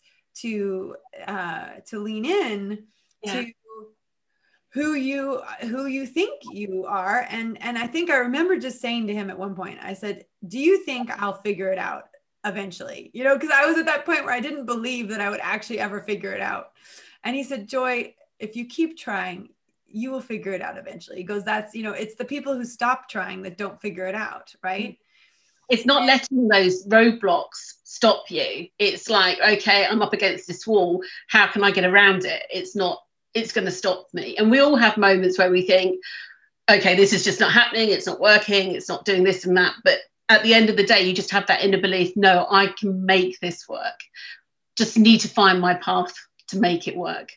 to 0.42 0.96
uh, 1.26 1.68
to 1.88 2.00
lean 2.00 2.26
in 2.26 2.86
yeah. 3.24 3.42
to 3.42 3.52
who 4.78 4.94
you 4.94 5.42
who 5.62 5.88
you 5.88 6.06
think 6.06 6.42
you 6.52 6.86
are 6.86 7.26
and 7.30 7.60
and 7.62 7.78
i 7.78 7.88
think 7.88 8.12
i 8.12 8.18
remember 8.18 8.58
just 8.58 8.82
saying 8.82 9.08
to 9.08 9.14
him 9.14 9.30
at 9.30 9.40
one 9.40 9.56
point 9.56 9.80
i 9.82 9.94
said 9.94 10.26
do 10.48 10.60
you 10.60 10.84
think 10.84 11.10
i'll 11.22 11.42
figure 11.42 11.72
it 11.72 11.80
out 11.80 12.10
eventually 12.46 13.10
you 13.14 13.24
know 13.24 13.34
because 13.34 13.50
i 13.50 13.66
was 13.66 13.78
at 13.78 13.86
that 13.86 14.06
point 14.06 14.24
where 14.24 14.34
i 14.34 14.40
didn't 14.40 14.66
believe 14.66 15.10
that 15.10 15.22
i 15.22 15.30
would 15.30 15.40
actually 15.42 15.80
ever 15.80 16.02
figure 16.02 16.32
it 16.32 16.42
out 16.42 16.74
and 17.24 17.36
he 17.36 17.44
said 17.44 17.68
joy 17.68 18.14
if 18.40 18.56
you 18.56 18.66
keep 18.66 18.98
trying 18.98 19.50
you 19.90 20.12
will 20.12 20.22
figure 20.22 20.54
it 20.54 20.62
out 20.62 20.78
eventually. 20.78 21.18
He 21.18 21.24
goes 21.24 21.44
that's 21.44 21.74
you 21.74 21.84
know 21.84 21.94
it's 21.94 22.16
the 22.16 22.26
people 22.26 22.56
who 22.56 22.66
stop 22.66 23.10
trying 23.10 23.42
that 23.44 23.58
don't 23.58 23.82
figure 23.82 24.06
it 24.08 24.16
out 24.16 24.54
right? 24.64 24.98
It's 25.70 25.86
not 25.86 26.06
letting 26.06 26.48
those 26.48 26.88
roadblocks 26.88 27.76
stop 27.84 28.30
you. 28.30 28.68
It's 28.80 29.10
like 29.10 29.40
okay 29.40 29.86
i'm 29.86 30.02
up 30.02 30.14
against 30.14 30.48
this 30.48 30.66
wall. 30.68 31.02
How 31.28 31.48
can 31.48 31.64
i 31.64 31.72
get 31.72 31.86
around 31.86 32.26
it? 32.26 32.44
It's 32.52 32.76
not 32.76 33.00
it's 33.34 33.54
going 33.54 33.66
to 33.66 33.72
stop 33.72 34.08
me. 34.14 34.36
And 34.38 34.50
we 34.50 34.60
all 34.60 34.76
have 34.76 34.98
moments 34.98 35.38
where 35.38 35.52
we 35.52 35.62
think 35.62 36.00
okay 36.70 36.96
this 36.96 37.14
is 37.14 37.24
just 37.24 37.40
not 37.40 37.52
happening. 37.52 37.90
It's 37.90 38.08
not 38.08 38.20
working. 38.20 38.76
It's 38.76 38.90
not 38.90 39.06
doing 39.06 39.24
this 39.24 39.46
and 39.46 39.58
that. 39.58 39.76
But 39.84 40.00
at 40.30 40.44
the 40.44 40.54
end 40.54 40.70
of 40.70 40.78
the 40.78 40.86
day 40.86 41.02
you 41.02 41.14
just 41.14 41.32
have 41.32 41.48
that 41.48 41.64
inner 41.64 41.80
belief 41.80 42.12
no 42.18 42.46
i 42.50 42.68
can 42.68 43.06
make 43.06 43.40
this 43.40 43.68
work. 43.68 44.00
Just 44.76 44.98
need 44.98 45.22
to 45.22 45.30
find 45.30 45.60
my 45.60 45.74
path 45.76 46.14
to 46.50 46.60
make 46.60 46.88
it 46.88 46.96
work 46.96 47.32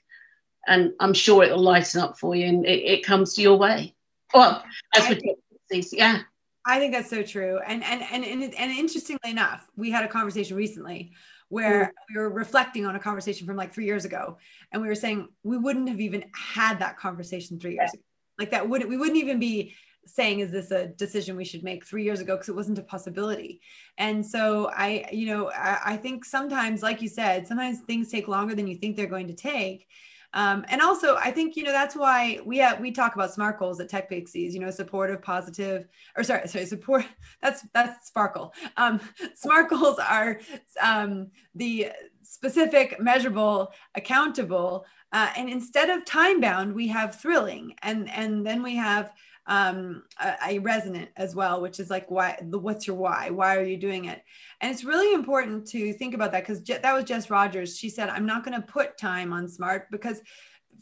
and 0.66 0.92
i'm 1.00 1.14
sure 1.14 1.42
it'll 1.42 1.58
lighten 1.58 2.00
up 2.00 2.18
for 2.18 2.34
you 2.34 2.46
and 2.46 2.66
it, 2.66 2.84
it 2.84 3.04
comes 3.04 3.34
to 3.34 3.42
your 3.42 3.56
way 3.56 3.94
well 4.34 4.62
as 4.96 5.08
we 5.08 5.84
yeah 5.92 6.20
I 6.66 6.78
think 6.78 6.92
that's 6.92 7.10
so 7.10 7.22
true. 7.22 7.58
And 7.66 7.82
and 7.82 8.02
and 8.02 8.24
and, 8.24 8.54
and 8.54 8.70
interestingly 8.70 9.30
enough, 9.30 9.66
we 9.76 9.90
had 9.90 10.04
a 10.04 10.08
conversation 10.08 10.56
recently 10.56 11.12
where 11.48 11.86
mm. 11.86 11.90
we 12.14 12.20
were 12.20 12.28
reflecting 12.28 12.86
on 12.86 12.96
a 12.96 12.98
conversation 13.00 13.46
from 13.46 13.56
like 13.56 13.72
three 13.72 13.86
years 13.86 14.04
ago, 14.04 14.36
and 14.72 14.82
we 14.82 14.88
were 14.88 14.94
saying 14.94 15.28
we 15.42 15.56
wouldn't 15.56 15.88
have 15.88 16.00
even 16.00 16.24
had 16.32 16.78
that 16.78 16.98
conversation 16.98 17.58
three 17.58 17.74
years 17.74 17.92
ago. 17.92 18.02
Like 18.38 18.50
that 18.50 18.68
wouldn't 18.68 18.90
we 18.90 18.96
wouldn't 18.96 19.18
even 19.18 19.38
be 19.38 19.74
saying 20.06 20.40
is 20.40 20.50
this 20.50 20.70
a 20.70 20.88
decision 20.88 21.36
we 21.36 21.44
should 21.44 21.62
make 21.62 21.84
three 21.84 22.04
years 22.04 22.20
ago 22.20 22.34
because 22.34 22.48
it 22.48 22.54
wasn't 22.54 22.78
a 22.78 22.82
possibility 22.82 23.60
and 23.98 24.24
so 24.24 24.70
i 24.74 25.04
you 25.12 25.26
know 25.26 25.50
I, 25.50 25.78
I 25.84 25.96
think 25.98 26.24
sometimes 26.24 26.82
like 26.82 27.02
you 27.02 27.08
said 27.08 27.46
sometimes 27.46 27.80
things 27.80 28.10
take 28.10 28.26
longer 28.26 28.54
than 28.54 28.66
you 28.66 28.76
think 28.76 28.96
they're 28.96 29.06
going 29.06 29.28
to 29.28 29.34
take 29.34 29.86
um, 30.32 30.64
and 30.68 30.80
also, 30.80 31.16
I 31.16 31.30
think 31.30 31.56
you 31.56 31.64
know 31.64 31.72
that's 31.72 31.96
why 31.96 32.38
we 32.44 32.58
have, 32.58 32.80
we 32.80 32.92
talk 32.92 33.14
about 33.14 33.32
SMART 33.32 33.58
goals 33.58 33.80
at 33.80 33.88
Tech 33.88 34.08
Pixies. 34.08 34.54
You 34.54 34.60
know, 34.60 34.70
supportive, 34.70 35.20
positive, 35.20 35.88
or 36.16 36.22
sorry, 36.22 36.46
sorry, 36.46 36.66
support. 36.66 37.04
That's 37.42 37.62
that's 37.72 38.08
sparkle. 38.08 38.52
Um, 38.76 39.00
SMART 39.34 39.70
goals 39.70 39.98
are 39.98 40.40
um, 40.80 41.28
the 41.54 41.90
specific, 42.22 43.00
measurable, 43.00 43.72
accountable, 43.94 44.84
uh, 45.12 45.30
and 45.36 45.48
instead 45.48 45.90
of 45.90 46.04
time 46.04 46.40
bound, 46.40 46.74
we 46.74 46.86
have 46.88 47.20
thrilling, 47.20 47.74
and 47.82 48.10
and 48.10 48.46
then 48.46 48.62
we 48.62 48.76
have 48.76 49.12
um, 49.46 50.04
a, 50.20 50.34
a, 50.48 50.58
resonant 50.58 51.10
as 51.16 51.34
well, 51.34 51.60
which 51.60 51.80
is 51.80 51.90
like 51.90 52.10
why 52.10 52.38
the 52.40 52.58
what's 52.58 52.86
your 52.86 52.96
why? 52.96 53.30
Why 53.30 53.56
are 53.56 53.64
you 53.64 53.76
doing 53.76 54.04
it? 54.04 54.22
And 54.60 54.72
it's 54.72 54.84
really 54.84 55.14
important 55.14 55.66
to 55.68 55.92
think 55.94 56.14
about 56.14 56.32
that 56.32 56.42
because 56.42 56.60
Je- 56.60 56.78
that 56.78 56.94
was 56.94 57.04
Jess 57.04 57.30
Rogers. 57.30 57.76
She 57.76 57.88
said, 57.88 58.10
"I'm 58.10 58.26
not 58.26 58.44
going 58.44 58.60
to 58.60 58.66
put 58.66 58.98
time 58.98 59.32
on 59.32 59.48
smart 59.48 59.90
because 59.90 60.20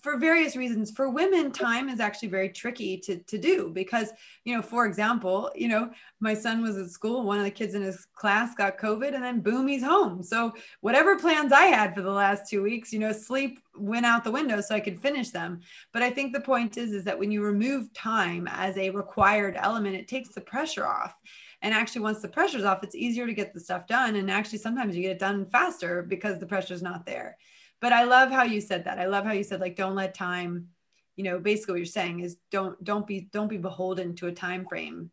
for 0.03 0.19
various 0.19 0.57
reasons 0.57 0.91
for 0.91 1.09
women 1.09 1.51
time 1.51 1.89
is 1.89 2.01
actually 2.01 2.29
very 2.29 2.49
tricky 2.49 2.97
to, 2.99 3.19
to 3.19 3.39
do 3.39 3.71
because 3.71 4.11
you 4.45 4.55
know 4.55 4.63
for 4.63 4.87
example 4.87 5.51
you 5.55 5.69
know 5.69 5.91
my 6.21 6.35
son 6.35 6.63
was 6.63 6.77
at 6.77 6.91
school 6.91 7.23
one 7.23 7.39
of 7.39 7.45
the 7.45 7.51
kids 7.51 7.75
in 7.75 7.83
his 7.83 8.07
class 8.15 8.55
got 8.55 8.79
covid 8.79 9.15
and 9.15 9.25
then 9.25 9.41
boom 9.41 9.67
he's 9.69 9.83
home. 9.83 10.23
So 10.23 10.53
whatever 10.81 11.19
plans 11.19 11.53
i 11.53 11.65
had 11.65 11.95
for 11.95 12.03
the 12.03 12.11
last 12.11 12.49
two 12.49 12.63
weeks 12.63 12.93
you 12.93 12.99
know 12.99 13.13
sleep 13.13 13.61
went 13.77 14.07
out 14.07 14.25
the 14.25 14.31
window 14.31 14.61
so 14.61 14.75
i 14.75 14.81
could 14.81 15.01
finish 15.01 15.31
them. 15.31 15.61
But 15.93 16.03
i 16.03 16.11
think 16.11 16.33
the 16.33 16.41
point 16.41 16.77
is 16.77 16.93
is 16.93 17.05
that 17.05 17.19
when 17.19 17.31
you 17.31 17.43
remove 17.43 17.93
time 17.93 18.49
as 18.51 18.77
a 18.77 18.91
required 18.91 19.57
element 19.57 19.97
it 19.97 20.09
takes 20.09 20.31
the 20.31 20.41
pressure 20.41 20.87
off. 20.87 21.15
And 21.63 21.75
actually 21.75 22.03
once 22.03 22.21
the 22.21 22.29
pressure's 22.29 22.65
off 22.65 22.85
it's 22.85 22.95
easier 22.95 23.27
to 23.27 23.35
get 23.35 23.53
the 23.53 23.61
stuff 23.61 23.87
done. 23.87 24.17
And 24.17 24.31
actually 24.31 24.59
sometimes 24.59 24.97
you 24.97 25.03
get 25.03 25.13
it 25.13 25.19
done 25.19 25.47
faster 25.47 26.03
because 26.03 26.39
the 26.39 26.47
pressure's 26.47 26.83
not 26.83 27.05
there 27.05 27.37
but 27.81 27.93
i 27.93 28.05
love 28.05 28.31
how 28.31 28.43
you 28.43 28.61
said 28.61 28.85
that. 28.85 28.99
I 28.99 29.07
love 29.07 29.25
how 29.25 29.33
you 29.33 29.45
said 29.45 29.61
like 29.61 29.77
don't 29.77 29.95
let 29.95 30.15
time 30.15 30.69
you 31.17 31.25
know 31.25 31.39
basically 31.39 31.73
what 31.73 31.79
you're 31.79 31.87
saying 31.87 32.21
is 32.21 32.37
don't 32.51 32.83
don't 32.83 33.07
be 33.07 33.29
don't 33.33 33.49
be 33.49 33.59
beholden 33.59 34.15
to 34.17 34.29
a 34.29 34.33
time 34.33 34.67
frame. 34.67 35.11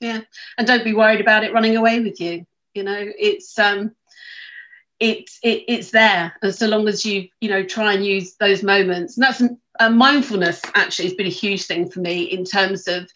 Yeah. 0.00 0.20
And 0.58 0.66
don't 0.66 0.84
be 0.84 0.92
worried 0.92 1.20
about 1.20 1.44
it 1.44 1.52
running 1.52 1.76
away 1.76 2.00
with 2.00 2.20
you. 2.20 2.44
You 2.74 2.82
know 2.82 2.98
it's 3.18 3.58
um 3.58 3.94
it's 4.98 5.38
it 5.42 5.64
it's 5.68 5.92
there. 5.92 6.34
And 6.42 6.54
so 6.54 6.66
long 6.66 6.88
as 6.88 7.06
you 7.06 7.28
you 7.40 7.48
know 7.48 7.62
try 7.62 7.94
and 7.94 8.04
use 8.04 8.34
those 8.34 8.62
moments 8.62 9.16
and 9.16 9.24
that's 9.24 9.42
uh, 9.78 9.90
mindfulness 9.90 10.62
actually 10.74 11.06
has 11.06 11.14
been 11.14 11.26
a 11.26 11.30
huge 11.30 11.64
thing 11.64 11.88
for 11.88 12.00
me 12.00 12.24
in 12.24 12.44
terms 12.44 12.88
of 12.88 13.08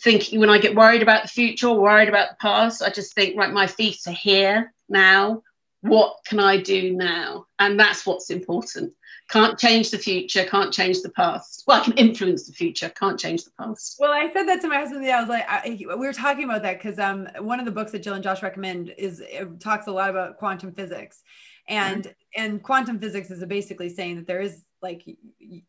thinking 0.00 0.40
when 0.40 0.48
i 0.48 0.58
get 0.58 0.74
worried 0.74 1.02
about 1.02 1.22
the 1.22 1.28
future 1.28 1.68
or 1.68 1.78
worried 1.78 2.08
about 2.08 2.30
the 2.30 2.36
past 2.40 2.82
i 2.82 2.88
just 2.88 3.14
think 3.14 3.36
right 3.36 3.52
my 3.52 3.66
feet 3.66 3.98
are 4.06 4.12
here 4.12 4.72
now 4.88 5.42
what 5.82 6.16
can 6.24 6.40
I 6.40 6.56
do 6.56 6.92
now? 6.92 7.46
And 7.58 7.78
that's 7.78 8.06
what's 8.06 8.30
important. 8.30 8.94
Can't 9.28 9.58
change 9.58 9.90
the 9.90 9.98
future, 9.98 10.44
can't 10.44 10.72
change 10.72 11.02
the 11.02 11.10
past. 11.10 11.64
Well, 11.66 11.80
I 11.80 11.84
can 11.84 11.94
influence 11.94 12.46
the 12.46 12.52
future, 12.52 12.88
can't 12.90 13.18
change 13.18 13.44
the 13.44 13.50
past. 13.58 13.96
Well, 13.98 14.12
I 14.12 14.30
said 14.32 14.44
that 14.44 14.60
to 14.60 14.68
my 14.68 14.76
husband. 14.76 15.04
Yeah, 15.04 15.18
I 15.18 15.20
was 15.20 15.28
like, 15.28 15.44
I, 15.48 15.76
we 15.78 16.06
were 16.06 16.12
talking 16.12 16.44
about 16.44 16.62
that 16.62 16.80
because 16.80 16.98
um, 16.98 17.28
one 17.40 17.58
of 17.58 17.64
the 17.64 17.72
books 17.72 17.92
that 17.92 18.02
Jill 18.02 18.14
and 18.14 18.22
Josh 18.22 18.42
recommend 18.42 18.94
is 18.96 19.22
talks 19.58 19.86
a 19.86 19.92
lot 19.92 20.10
about 20.10 20.38
quantum 20.38 20.72
physics, 20.72 21.22
and 21.66 22.04
mm-hmm. 22.04 22.42
and 22.42 22.62
quantum 22.62 22.98
physics 22.98 23.30
is 23.30 23.44
basically 23.46 23.88
saying 23.88 24.16
that 24.16 24.26
there 24.26 24.40
is 24.40 24.64
like 24.82 25.02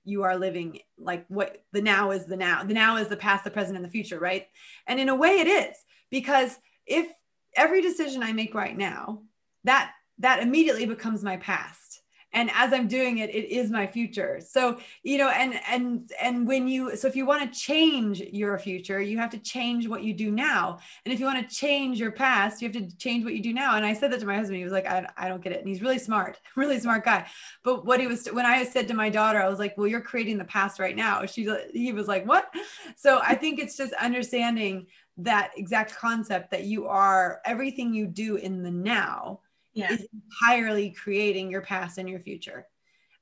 you 0.04 0.24
are 0.24 0.38
living 0.38 0.80
like 0.98 1.26
what 1.28 1.64
the 1.72 1.82
now 1.82 2.12
is 2.12 2.26
the 2.26 2.36
now, 2.38 2.64
the 2.64 2.74
now 2.74 2.98
is 2.98 3.08
the 3.08 3.18
past, 3.18 3.44
the 3.44 3.52
present, 3.52 3.78
and 3.78 3.86
the 3.86 3.90
future, 3.90 4.20
right? 4.20 4.48
And 4.88 5.00
in 5.00 5.10
a 5.10 5.16
way, 5.16 5.40
it 5.40 5.48
is 5.48 5.78
because 6.10 6.58
if 6.86 7.08
every 7.56 7.82
decision 7.82 8.24
I 8.24 8.34
make 8.34 8.54
right 8.54 8.76
now, 8.76 9.22
that 9.64 9.94
that 10.20 10.42
immediately 10.42 10.86
becomes 10.86 11.24
my 11.24 11.38
past. 11.38 12.02
And 12.36 12.50
as 12.56 12.74
i'm 12.74 12.88
doing 12.88 13.20
it 13.20 13.30
it 13.30 13.50
is 13.52 13.70
my 13.70 13.86
future. 13.86 14.40
So 14.44 14.80
you 15.04 15.18
know 15.18 15.30
and 15.30 15.60
and 15.70 16.12
and 16.20 16.48
when 16.48 16.68
you 16.68 16.96
so 16.96 17.08
if 17.08 17.16
you 17.16 17.26
want 17.26 17.44
to 17.44 17.60
change 17.60 18.20
your 18.20 18.58
future 18.58 19.00
you 19.00 19.20
have 19.20 19.30
to 19.32 19.38
change 19.38 19.88
what 19.88 20.04
you 20.04 20.14
do 20.14 20.32
now. 20.32 20.80
And 21.06 21.14
if 21.14 21.20
you 21.20 21.28
want 21.28 21.48
to 21.48 21.56
change 21.56 22.00
your 22.00 22.12
past 22.12 22.62
you 22.62 22.70
have 22.70 22.76
to 22.76 22.98
change 22.98 23.24
what 23.24 23.36
you 23.36 23.42
do 23.42 23.54
now. 23.54 23.76
And 23.76 23.86
i 23.86 23.94
said 23.94 24.12
that 24.12 24.20
to 24.20 24.26
my 24.26 24.36
husband. 24.36 24.58
He 24.58 24.64
was 24.64 24.74
like 24.74 24.88
i, 24.88 25.08
I 25.16 25.30
don't 25.30 25.44
get 25.44 25.54
it. 25.54 25.60
And 25.60 25.68
he's 25.68 25.82
really 25.82 26.00
smart 26.00 26.40
really 26.56 26.80
smart 26.80 27.06
guy. 27.06 27.28
But 27.64 27.86
what 27.86 28.00
he 28.00 28.08
was 28.08 28.26
when 28.28 28.48
i 28.48 28.64
said 28.64 28.88
to 28.88 28.96
my 28.96 29.10
daughter 29.10 29.42
i 29.42 29.48
was 29.48 29.60
like 29.60 29.78
well 29.78 29.88
you're 29.88 30.02
creating 30.02 30.40
the 30.40 30.46
past 30.46 30.80
right 30.80 30.96
now. 30.96 31.26
She 31.28 31.48
he 31.72 31.94
was 31.94 32.08
like 32.08 32.26
what? 32.26 32.52
So 32.96 33.20
i 33.22 33.36
think 33.36 33.60
it's 33.60 33.78
just 33.78 33.94
understanding 33.94 34.88
that 35.18 35.52
exact 35.56 35.96
concept 35.96 36.50
that 36.50 36.64
you 36.64 36.88
are 36.88 37.42
everything 37.46 37.94
you 37.94 38.08
do 38.08 38.38
in 38.38 38.64
the 38.64 38.72
now 38.72 39.40
yeah. 39.74 39.94
is 39.94 40.06
entirely 40.14 40.92
creating 40.92 41.50
your 41.50 41.62
past 41.62 41.98
and 41.98 42.10
your 42.10 42.20
future. 42.20 42.68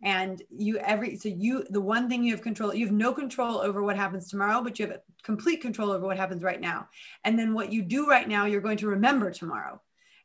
And 0.03 0.41
you 0.49 0.77
every 0.79 1.15
so 1.15 1.29
you 1.29 1.63
the 1.69 1.81
one 1.81 2.09
thing 2.09 2.23
you 2.23 2.31
have 2.31 2.41
control 2.41 2.73
you 2.73 2.87
have 2.87 2.95
no 2.95 3.13
control 3.13 3.59
over 3.59 3.83
what 3.83 3.95
happens 3.95 4.27
tomorrow 4.27 4.63
but 4.63 4.79
you 4.79 4.87
have 4.87 4.99
complete 5.21 5.61
control 5.61 5.91
over 5.91 6.07
what 6.07 6.17
happens 6.17 6.41
right 6.41 6.59
now. 6.59 6.87
And 7.23 7.37
then 7.37 7.53
what 7.53 7.71
you 7.71 7.83
do 7.83 8.07
right 8.07 8.27
now 8.27 8.45
you're 8.45 8.61
going 8.61 8.77
to 8.77 8.87
remember 8.87 9.29
tomorrow. 9.29 9.79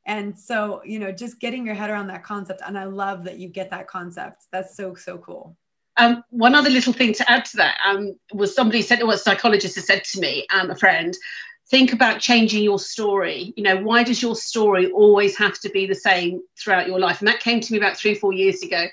And 0.07 0.39
so 0.39 0.81
you 0.85 0.99
know 0.99 1.13
just 1.13 1.41
getting 1.41 1.67
your 1.67 1.75
head 1.75 1.91
around 1.91 2.07
that 2.07 2.25
concept 2.25 2.63
and 2.67 2.79
i 2.79 2.85
love 2.85 3.25
that 3.25 3.39
you 3.39 3.49
get 3.49 3.71
that 3.71 3.87
concept. 3.87 4.47
That's 4.51 4.77
so 4.77 4.95
so 4.95 5.19
cool. 5.19 5.59
Um, 5.99 6.23
one 6.31 6.55
other 6.55 6.71
little 6.71 6.93
thing 6.93 7.13
to 7.15 7.31
add 7.31 7.45
to 7.47 7.57
that 7.59 7.79
um, 7.85 8.17
was 8.33 8.55
somebody 8.55 8.83
said, 8.83 9.03
what 9.03 9.15
a 9.15 9.19
psychologist 9.19 9.77
has 9.77 9.87
said 9.87 10.05
to 10.05 10.21
me, 10.21 10.47
um, 10.55 10.71
a 10.71 10.77
friend, 10.77 11.17
think 11.69 11.93
about 11.93 12.21
changing 12.21 12.63
your 12.63 12.79
story. 12.79 13.53
You 13.57 13.63
know, 13.65 13.77
why 13.79 14.03
does 14.03 14.23
your 14.23 14.37
story 14.37 14.91
always 14.93 15.37
have 15.37 15.59
to 15.61 15.69
be 15.71 15.87
the 15.87 15.95
same 15.95 16.41
throughout 16.59 16.87
your 16.87 17.01
life? 17.01 17.21
And 17.21 17.29
that 17.29 17.41
came 17.41 17.61
to 17.61 17.73
me 17.73 17.79
about 17.79 17.97
three, 17.97 18.15
four 18.15 18.33
years 18.33 18.63
ago. 18.63 18.87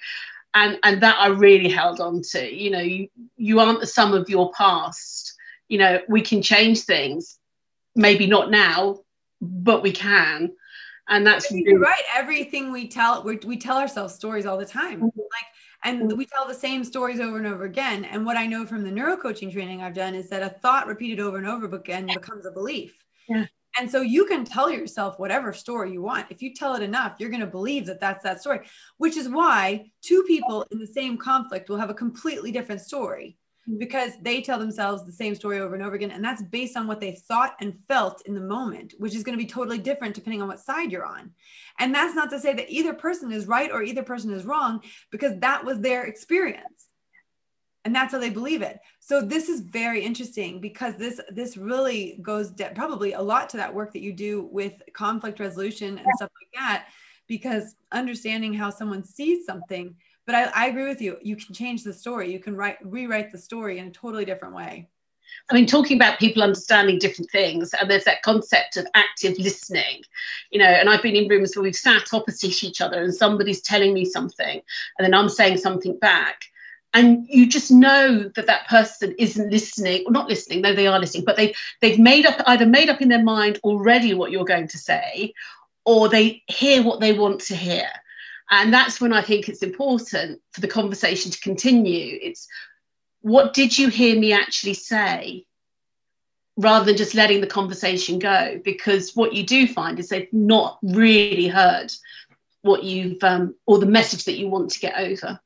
And, 0.56 0.80
and 0.84 1.02
that 1.02 1.18
I 1.20 1.28
really 1.28 1.70
held 1.70 2.00
on 2.00 2.22
to. 2.32 2.54
You 2.54 2.70
know, 2.72 2.80
you, 2.80 3.10
you 3.38 3.60
aren't 3.60 3.80
the 3.80 3.88
sum 3.88 4.14
of 4.14 4.30
your 4.30 4.52
past. 4.52 5.34
You 5.68 5.80
know, 5.80 6.02
we 6.08 6.22
can 6.22 6.42
change 6.42 6.82
things, 6.82 7.40
maybe 7.96 8.28
not 8.28 8.52
now, 8.52 9.00
but 9.42 9.82
we 9.82 9.92
can. 9.92 10.52
And 11.08 11.26
that's 11.26 11.52
really- 11.52 11.76
right. 11.76 12.04
Everything 12.16 12.72
we 12.72 12.88
tell, 12.88 13.24
we 13.24 13.38
we 13.38 13.58
tell 13.58 13.78
ourselves 13.78 14.14
stories 14.14 14.46
all 14.46 14.58
the 14.58 14.66
time. 14.66 14.98
Mm-hmm. 14.98 15.20
Like 15.20 15.48
and 15.84 16.02
mm. 16.04 16.18
we 16.18 16.26
tell 16.26 16.48
the 16.48 16.54
same 16.54 16.84
stories 16.84 17.20
over 17.20 17.38
and 17.38 17.48
over 17.48 17.66
again. 17.66 18.06
And 18.06 18.26
what 18.26 18.38
I 18.38 18.46
know 18.46 18.66
from 18.66 18.84
the 18.84 18.90
neurocoaching 18.90 19.52
training 19.52 19.82
I've 19.82 19.94
done 19.94 20.16
is 20.16 20.30
that 20.30 20.44
a 20.44 20.50
thought 20.50 20.88
repeated 20.88 21.20
over 21.20 21.38
and 21.38 21.48
over 21.48 21.66
again 21.76 22.08
becomes 22.08 22.46
a 22.46 22.52
belief. 22.52 22.98
Yeah. 23.28 23.46
And 23.80 23.90
so 23.90 24.02
you 24.02 24.26
can 24.26 24.46
tell 24.46 24.70
yourself 24.70 25.18
whatever 25.18 25.52
story 25.52 25.92
you 25.92 26.02
want. 26.02 26.28
If 26.30 26.42
you 26.42 26.54
tell 26.54 26.76
it 26.76 26.84
enough, 26.84 27.16
you're 27.18 27.32
going 27.32 27.40
to 27.40 27.48
believe 27.48 27.88
that 27.88 28.00
that's 28.00 28.24
that 28.24 28.40
story, 28.40 28.62
which 28.98 29.18
is 29.18 29.28
why 29.28 29.92
two 30.02 30.24
people 30.28 30.66
in 30.72 30.78
the 30.78 30.88
same 30.88 31.18
conflict 31.18 31.70
will 31.70 31.78
have 31.78 31.90
a 31.90 31.96
completely 31.96 32.52
different 32.52 32.82
story 32.82 33.38
because 33.78 34.12
they 34.22 34.42
tell 34.42 34.60
themselves 34.60 35.06
the 35.06 35.12
same 35.12 35.36
story 35.36 35.60
over 35.60 35.74
and 35.74 35.84
over 35.84 35.96
again. 35.96 36.12
And 36.12 36.24
that's 36.24 36.42
based 36.42 36.76
on 36.76 36.88
what 36.88 37.00
they 37.00 37.14
thought 37.14 37.56
and 37.62 37.80
felt 37.88 38.22
in 38.26 38.34
the 38.34 38.42
moment, 38.42 38.94
which 38.98 39.16
is 39.16 39.24
going 39.24 39.38
to 39.38 39.44
be 39.44 39.50
totally 39.50 39.78
different 39.78 40.16
depending 40.16 40.42
on 40.42 40.48
what 40.50 40.60
side 40.60 40.92
you're 40.92 41.06
on. 41.06 41.32
And 41.80 41.94
that's 41.96 42.16
not 42.16 42.30
to 42.32 42.40
say 42.40 42.54
that 42.54 42.70
either 42.70 42.94
person 42.94 43.32
is 43.32 43.48
right 43.48 43.72
or 43.72 43.82
either 43.82 44.04
person 44.04 44.34
is 44.34 44.46
wrong, 44.46 44.82
because 45.12 45.40
that 45.40 45.64
was 45.64 45.80
their 45.80 46.04
experience. 46.06 46.88
and 47.86 47.94
that's 47.96 48.14
how 48.14 48.20
they 48.20 48.30
believe 48.30 48.62
it 48.62 48.80
so 49.00 49.22
this 49.22 49.50
is 49.50 49.62
very 49.62 50.04
interesting 50.04 50.62
because 50.62 50.96
this 50.96 51.20
this 51.30 51.58
really 51.58 52.18
goes 52.22 52.52
de- 52.52 52.72
probably 52.76 53.14
a 53.14 53.22
lot 53.22 53.50
to 53.50 53.58
that 53.58 53.74
work 53.74 53.92
that 53.94 54.02
you 54.02 54.14
do 54.14 54.48
with 54.52 54.74
conflict 54.94 55.40
resolution 55.40 55.90
and 55.90 56.08
yeah. 56.08 56.16
stuff 56.16 56.32
like 56.42 56.62
that 56.62 56.86
because 57.28 57.76
understanding 57.92 58.54
how 58.54 58.70
someone 58.70 59.04
sees 59.04 59.46
something 59.46 59.96
but 60.26 60.36
I, 60.36 60.44
I 60.56 60.68
agree 60.68 60.88
with 60.88 61.02
you 61.02 61.18
you 61.22 61.36
can 61.36 61.54
change 61.54 61.84
the 61.84 61.94
story 61.94 62.32
you 62.32 62.40
can 62.40 62.56
write 62.56 62.78
rewrite 62.84 63.32
the 63.32 63.38
story 63.38 63.80
in 63.80 63.88
a 63.88 63.92
totally 63.92 64.26
different 64.26 64.56
way 64.56 64.90
I 65.50 65.54
mean, 65.54 65.66
talking 65.66 65.98
about 65.98 66.20
people 66.20 66.42
understanding 66.42 67.00
different 67.00 67.30
things, 67.32 67.74
and 67.74 67.90
there's 67.90 68.06
that 68.06 68.22
concept 68.22 68.78
of 68.78 68.88
active 68.94 69.38
listening, 69.38 70.04
you 70.52 70.60
know. 70.60 70.66
And 70.66 70.90
I've 70.90 71.02
been 71.02 71.16
in 71.16 71.28
rooms 71.28 71.56
where 71.56 71.64
we've 71.64 71.76
sat 71.76 72.14
opposite 72.14 72.64
each 72.64 72.82
other, 72.82 73.02
and 73.02 73.14
somebody's 73.14 73.62
telling 73.62 73.94
me 73.94 74.06
something, 74.06 74.62
and 74.98 75.06
then 75.06 75.14
I'm 75.14 75.30
saying 75.30 75.58
something 75.58 75.98
back, 76.00 76.46
and 76.94 77.26
you 77.28 77.48
just 77.48 77.72
know 77.72 78.32
that 78.36 78.48
that 78.48 78.68
person 78.68 79.16
isn't 79.18 79.52
listening, 79.52 80.04
or 80.06 80.12
not 80.12 80.30
listening. 80.30 80.62
No, 80.62 80.74
they 80.74 80.88
are 80.88 81.00
listening, 81.00 81.26
but 81.26 81.36
they 81.36 81.54
they've 81.82 82.00
made 82.00 82.26
up 82.26 82.42
either 82.48 82.66
made 82.66 82.90
up 82.90 83.02
in 83.02 83.10
their 83.10 83.24
mind 83.24 83.60
already 83.64 84.14
what 84.14 84.32
you're 84.32 84.46
going 84.46 84.70
to 84.70 84.78
say, 84.78 85.34
or 85.84 86.08
they 86.08 86.44
hear 86.48 86.84
what 86.84 87.02
they 87.02 87.14
want 87.14 87.42
to 87.42 87.56
hear. 87.56 87.90
And 88.50 88.74
that's 88.74 89.02
when 89.02 89.14
I 89.14 89.22
think 89.22 89.50
it's 89.50 89.64
important 89.64 90.42
for 90.52 90.62
the 90.62 90.68
conversation 90.68 91.32
to 91.32 91.40
continue. 91.40 92.20
It's 92.22 92.48
what 93.22 93.54
did 93.54 93.78
you 93.78 93.88
hear 93.88 94.20
me 94.20 94.34
actually 94.34 94.76
say? 94.76 95.46
Rather 96.56 96.86
than 96.86 96.98
just 96.98 97.16
letting 97.16 97.42
the 97.42 97.48
conversation 97.48 98.20
go. 98.20 98.60
Because 98.64 99.16
what 99.16 99.34
you 99.34 99.44
do 99.44 99.68
find 99.68 99.98
is 99.98 100.10
they've 100.10 100.32
not 100.32 100.78
really 100.84 101.48
heard 101.48 101.92
what 102.62 102.84
you've 102.84 103.24
um, 103.24 103.56
or 103.66 103.78
the 103.78 103.86
message 103.86 104.26
that 104.26 104.38
you 104.38 104.48
want 104.48 104.72
to 104.72 104.80
get 104.80 104.98
over. 104.98 105.40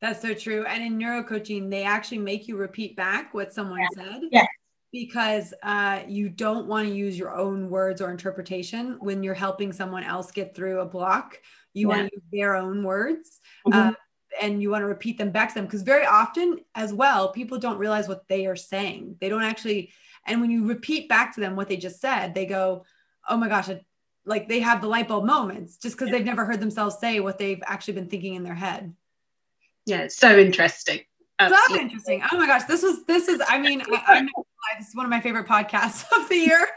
That's 0.00 0.22
so 0.22 0.34
true. 0.34 0.64
And 0.64 0.82
in 0.82 0.98
neurocoaching 0.98 1.70
they 1.70 1.82
actually 1.82 2.18
make 2.18 2.46
you 2.46 2.56
repeat 2.56 2.96
back 2.96 3.34
what 3.34 3.52
someone 3.52 3.80
yeah. 3.80 3.88
said. 3.94 4.22
Yeah. 4.30 4.46
Because 4.92 5.52
uh, 5.62 6.00
you 6.06 6.28
don't 6.28 6.66
want 6.66 6.88
to 6.88 6.94
use 6.94 7.18
your 7.18 7.36
own 7.36 7.68
words 7.68 8.00
or 8.00 8.10
interpretation 8.10 8.96
when 9.00 9.22
you're 9.22 9.34
helping 9.34 9.72
someone 9.72 10.02
else 10.02 10.30
get 10.30 10.54
through 10.54 10.80
a 10.80 10.86
block 10.86 11.38
you 11.74 11.88
yeah. 11.88 11.96
want 11.96 12.08
to 12.08 12.14
use 12.14 12.24
their 12.32 12.56
own 12.56 12.82
words 12.82 13.40
mm-hmm. 13.66 13.90
uh, 13.90 13.92
and 14.40 14.62
you 14.62 14.70
want 14.70 14.82
to 14.82 14.86
repeat 14.86 15.18
them 15.18 15.30
back 15.30 15.48
to 15.48 15.54
them 15.54 15.64
because 15.64 15.82
very 15.82 16.06
often 16.06 16.58
as 16.74 16.92
well 16.92 17.30
people 17.32 17.58
don't 17.58 17.78
realize 17.78 18.08
what 18.08 18.26
they 18.28 18.46
are 18.46 18.56
saying. 18.56 19.16
They 19.20 19.28
don't 19.28 19.42
actually 19.42 19.92
and 20.26 20.40
when 20.40 20.50
you 20.50 20.66
repeat 20.66 21.08
back 21.08 21.34
to 21.34 21.40
them 21.40 21.56
what 21.56 21.68
they 21.68 21.76
just 21.76 22.00
said 22.00 22.34
they 22.34 22.46
go 22.46 22.84
oh 23.28 23.36
my 23.36 23.48
gosh 23.48 23.68
it, 23.68 23.84
like 24.24 24.48
they 24.48 24.60
have 24.60 24.80
the 24.80 24.88
light 24.88 25.08
bulb 25.08 25.24
moments 25.24 25.76
just 25.76 25.96
because 25.96 26.10
they've 26.10 26.24
never 26.24 26.44
heard 26.44 26.60
themselves 26.60 26.98
say 26.98 27.20
what 27.20 27.38
they've 27.38 27.62
actually 27.66 27.94
been 27.94 28.08
thinking 28.08 28.34
in 28.34 28.42
their 28.42 28.54
head. 28.54 28.94
Yeah 29.86 30.02
it's 30.02 30.16
so 30.16 30.38
interesting. 30.38 31.00
Absolutely. 31.40 31.76
so 31.76 31.80
interesting. 31.80 32.22
Oh 32.32 32.36
my 32.36 32.46
gosh 32.46 32.64
this 32.64 32.82
was 32.82 33.04
this 33.04 33.28
is 33.28 33.40
i 33.48 33.58
mean 33.58 33.82
I, 33.82 34.02
I'm 34.08 34.28
this 34.78 34.88
is 34.88 34.94
one 34.94 35.06
of 35.06 35.10
my 35.10 35.20
favorite 35.20 35.46
podcasts 35.46 36.04
of 36.16 36.28
the 36.28 36.36
year. 36.36 36.68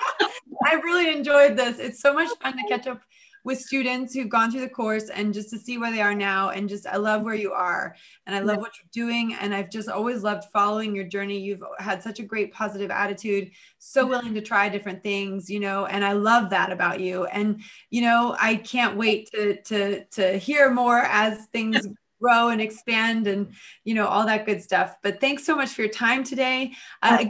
I 0.64 0.74
really 0.74 1.12
enjoyed 1.12 1.56
this. 1.56 1.78
It's 1.78 2.00
so 2.00 2.12
much 2.12 2.28
fun 2.40 2.56
to 2.56 2.64
catch 2.68 2.86
up 2.86 3.00
with 3.46 3.60
students 3.60 4.12
who've 4.12 4.28
gone 4.28 4.50
through 4.50 4.60
the 4.60 4.68
course 4.68 5.08
and 5.08 5.32
just 5.32 5.50
to 5.50 5.56
see 5.56 5.78
where 5.78 5.92
they 5.92 6.00
are 6.00 6.16
now. 6.16 6.50
And 6.50 6.68
just, 6.68 6.84
I 6.84 6.96
love 6.96 7.22
where 7.22 7.36
you 7.36 7.52
are 7.52 7.94
and 8.26 8.34
I 8.34 8.40
love 8.40 8.56
what 8.58 8.72
you're 8.76 9.06
doing. 9.06 9.34
And 9.34 9.54
I've 9.54 9.70
just 9.70 9.88
always 9.88 10.24
loved 10.24 10.46
following 10.52 10.96
your 10.96 11.04
journey. 11.04 11.38
You've 11.38 11.62
had 11.78 12.02
such 12.02 12.18
a 12.18 12.24
great 12.24 12.52
positive 12.52 12.90
attitude, 12.90 13.52
so 13.78 14.04
willing 14.04 14.34
to 14.34 14.40
try 14.40 14.68
different 14.68 15.04
things, 15.04 15.48
you 15.48 15.60
know, 15.60 15.86
and 15.86 16.04
I 16.04 16.10
love 16.10 16.50
that 16.50 16.72
about 16.72 16.98
you. 16.98 17.26
And, 17.26 17.62
you 17.88 18.02
know, 18.02 18.36
I 18.40 18.56
can't 18.56 18.96
wait 18.96 19.30
to, 19.30 19.62
to, 19.62 20.04
to 20.04 20.38
hear 20.38 20.68
more 20.72 20.98
as 20.98 21.46
things 21.52 21.86
grow 22.20 22.48
and 22.48 22.60
expand 22.60 23.28
and, 23.28 23.52
you 23.84 23.94
know, 23.94 24.08
all 24.08 24.26
that 24.26 24.44
good 24.44 24.60
stuff. 24.60 24.96
But 25.04 25.20
thanks 25.20 25.46
so 25.46 25.54
much 25.54 25.68
for 25.68 25.82
your 25.82 25.90
time 25.90 26.24
today. 26.24 26.72
Uh. 27.00 27.26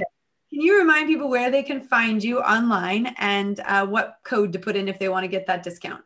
Can 0.57 0.65
you 0.65 0.79
remind 0.79 1.07
people 1.07 1.29
where 1.29 1.51
they 1.51 1.63
can 1.63 1.83
find 1.83 2.25
you 2.25 2.41
online 2.41 3.15
and 3.19 3.61
uh, 3.67 3.87
what 3.87 4.17
code 4.25 4.55
to 4.55 4.59
put 4.59 4.75
in 4.75 4.89
if 4.89 4.99
they 4.99 5.11
want 5.11 5.25
to 5.25 5.29
get 5.29 5.47
that 5.49 5.63
discount? 5.63 6.03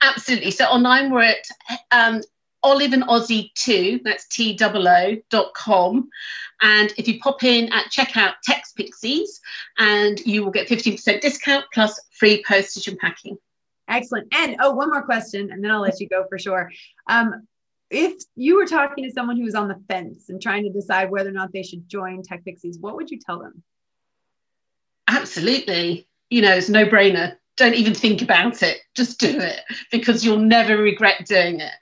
Absolutely. 0.00 0.52
So 0.52 0.64
online 0.64 1.10
we're 1.10 1.24
at 1.24 1.46
um, 1.90 2.22
Olive 2.62 2.94
and 2.94 3.02
Aussie 3.02 3.52
2, 3.56 4.00
that's 4.02 4.26
T 4.28 4.56
O 4.58 5.16
dot 5.28 5.52
com. 5.52 6.08
And 6.62 6.94
if 6.96 7.08
you 7.08 7.20
pop 7.20 7.44
in 7.44 7.70
at 7.74 7.92
checkout 7.92 8.36
Tech 8.42 8.64
Pixies, 8.74 9.38
and 9.76 10.18
you 10.20 10.42
will 10.42 10.50
get 10.50 10.66
15% 10.66 11.20
discount 11.20 11.66
plus 11.70 12.00
free 12.18 12.42
postage 12.48 12.88
and 12.88 12.98
packing. 12.98 13.36
Excellent. 13.86 14.28
And 14.34 14.56
oh, 14.60 14.72
one 14.72 14.88
more 14.88 15.02
question, 15.02 15.50
and 15.52 15.62
then 15.62 15.70
I'll 15.70 15.82
let 15.82 16.00
you 16.00 16.08
go 16.08 16.24
for 16.26 16.38
sure. 16.38 16.70
Um, 17.06 17.46
if 17.90 18.14
you 18.34 18.56
were 18.56 18.64
talking 18.64 19.04
to 19.04 19.10
someone 19.10 19.36
who 19.36 19.44
was 19.44 19.54
on 19.54 19.68
the 19.68 19.78
fence 19.90 20.30
and 20.30 20.40
trying 20.40 20.62
to 20.62 20.70
decide 20.70 21.10
whether 21.10 21.28
or 21.28 21.32
not 21.32 21.52
they 21.52 21.62
should 21.62 21.86
join 21.86 22.22
Tech 22.22 22.46
Pixies, 22.46 22.78
what 22.78 22.96
would 22.96 23.10
you 23.10 23.18
tell 23.18 23.38
them? 23.38 23.62
Absolutely. 25.10 26.08
You 26.30 26.42
know, 26.42 26.54
it's 26.54 26.68
no 26.68 26.86
brainer. 26.86 27.36
Don't 27.56 27.74
even 27.74 27.94
think 27.94 28.22
about 28.22 28.62
it. 28.62 28.78
Just 28.94 29.18
do 29.18 29.38
it 29.38 29.60
because 29.90 30.24
you'll 30.24 30.38
never 30.38 30.76
regret 30.76 31.26
doing 31.26 31.60
it. 31.60 31.72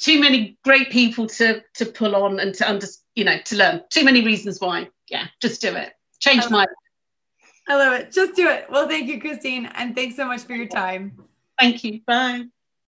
Too 0.00 0.20
many 0.20 0.58
great 0.64 0.90
people 0.90 1.26
to 1.28 1.62
to 1.74 1.86
pull 1.86 2.16
on 2.16 2.40
and 2.40 2.54
to 2.56 2.68
under, 2.68 2.86
you 3.14 3.24
know, 3.24 3.38
to 3.44 3.56
learn. 3.56 3.82
Too 3.90 4.04
many 4.04 4.24
reasons 4.24 4.60
why. 4.60 4.88
Yeah, 5.08 5.26
just 5.40 5.60
do 5.60 5.74
it. 5.74 5.92
Change 6.18 6.50
my. 6.50 6.66
I 7.68 7.76
love 7.76 8.00
it. 8.00 8.12
Just 8.12 8.34
do 8.34 8.48
it. 8.48 8.66
Well, 8.68 8.88
thank 8.88 9.08
you, 9.08 9.20
Christine, 9.20 9.66
and 9.66 9.94
thanks 9.94 10.16
so 10.16 10.26
much 10.26 10.42
for 10.42 10.54
your 10.54 10.66
time. 10.66 11.16
Thank 11.58 11.84
you. 11.84 12.00
Bye. 12.06 12.44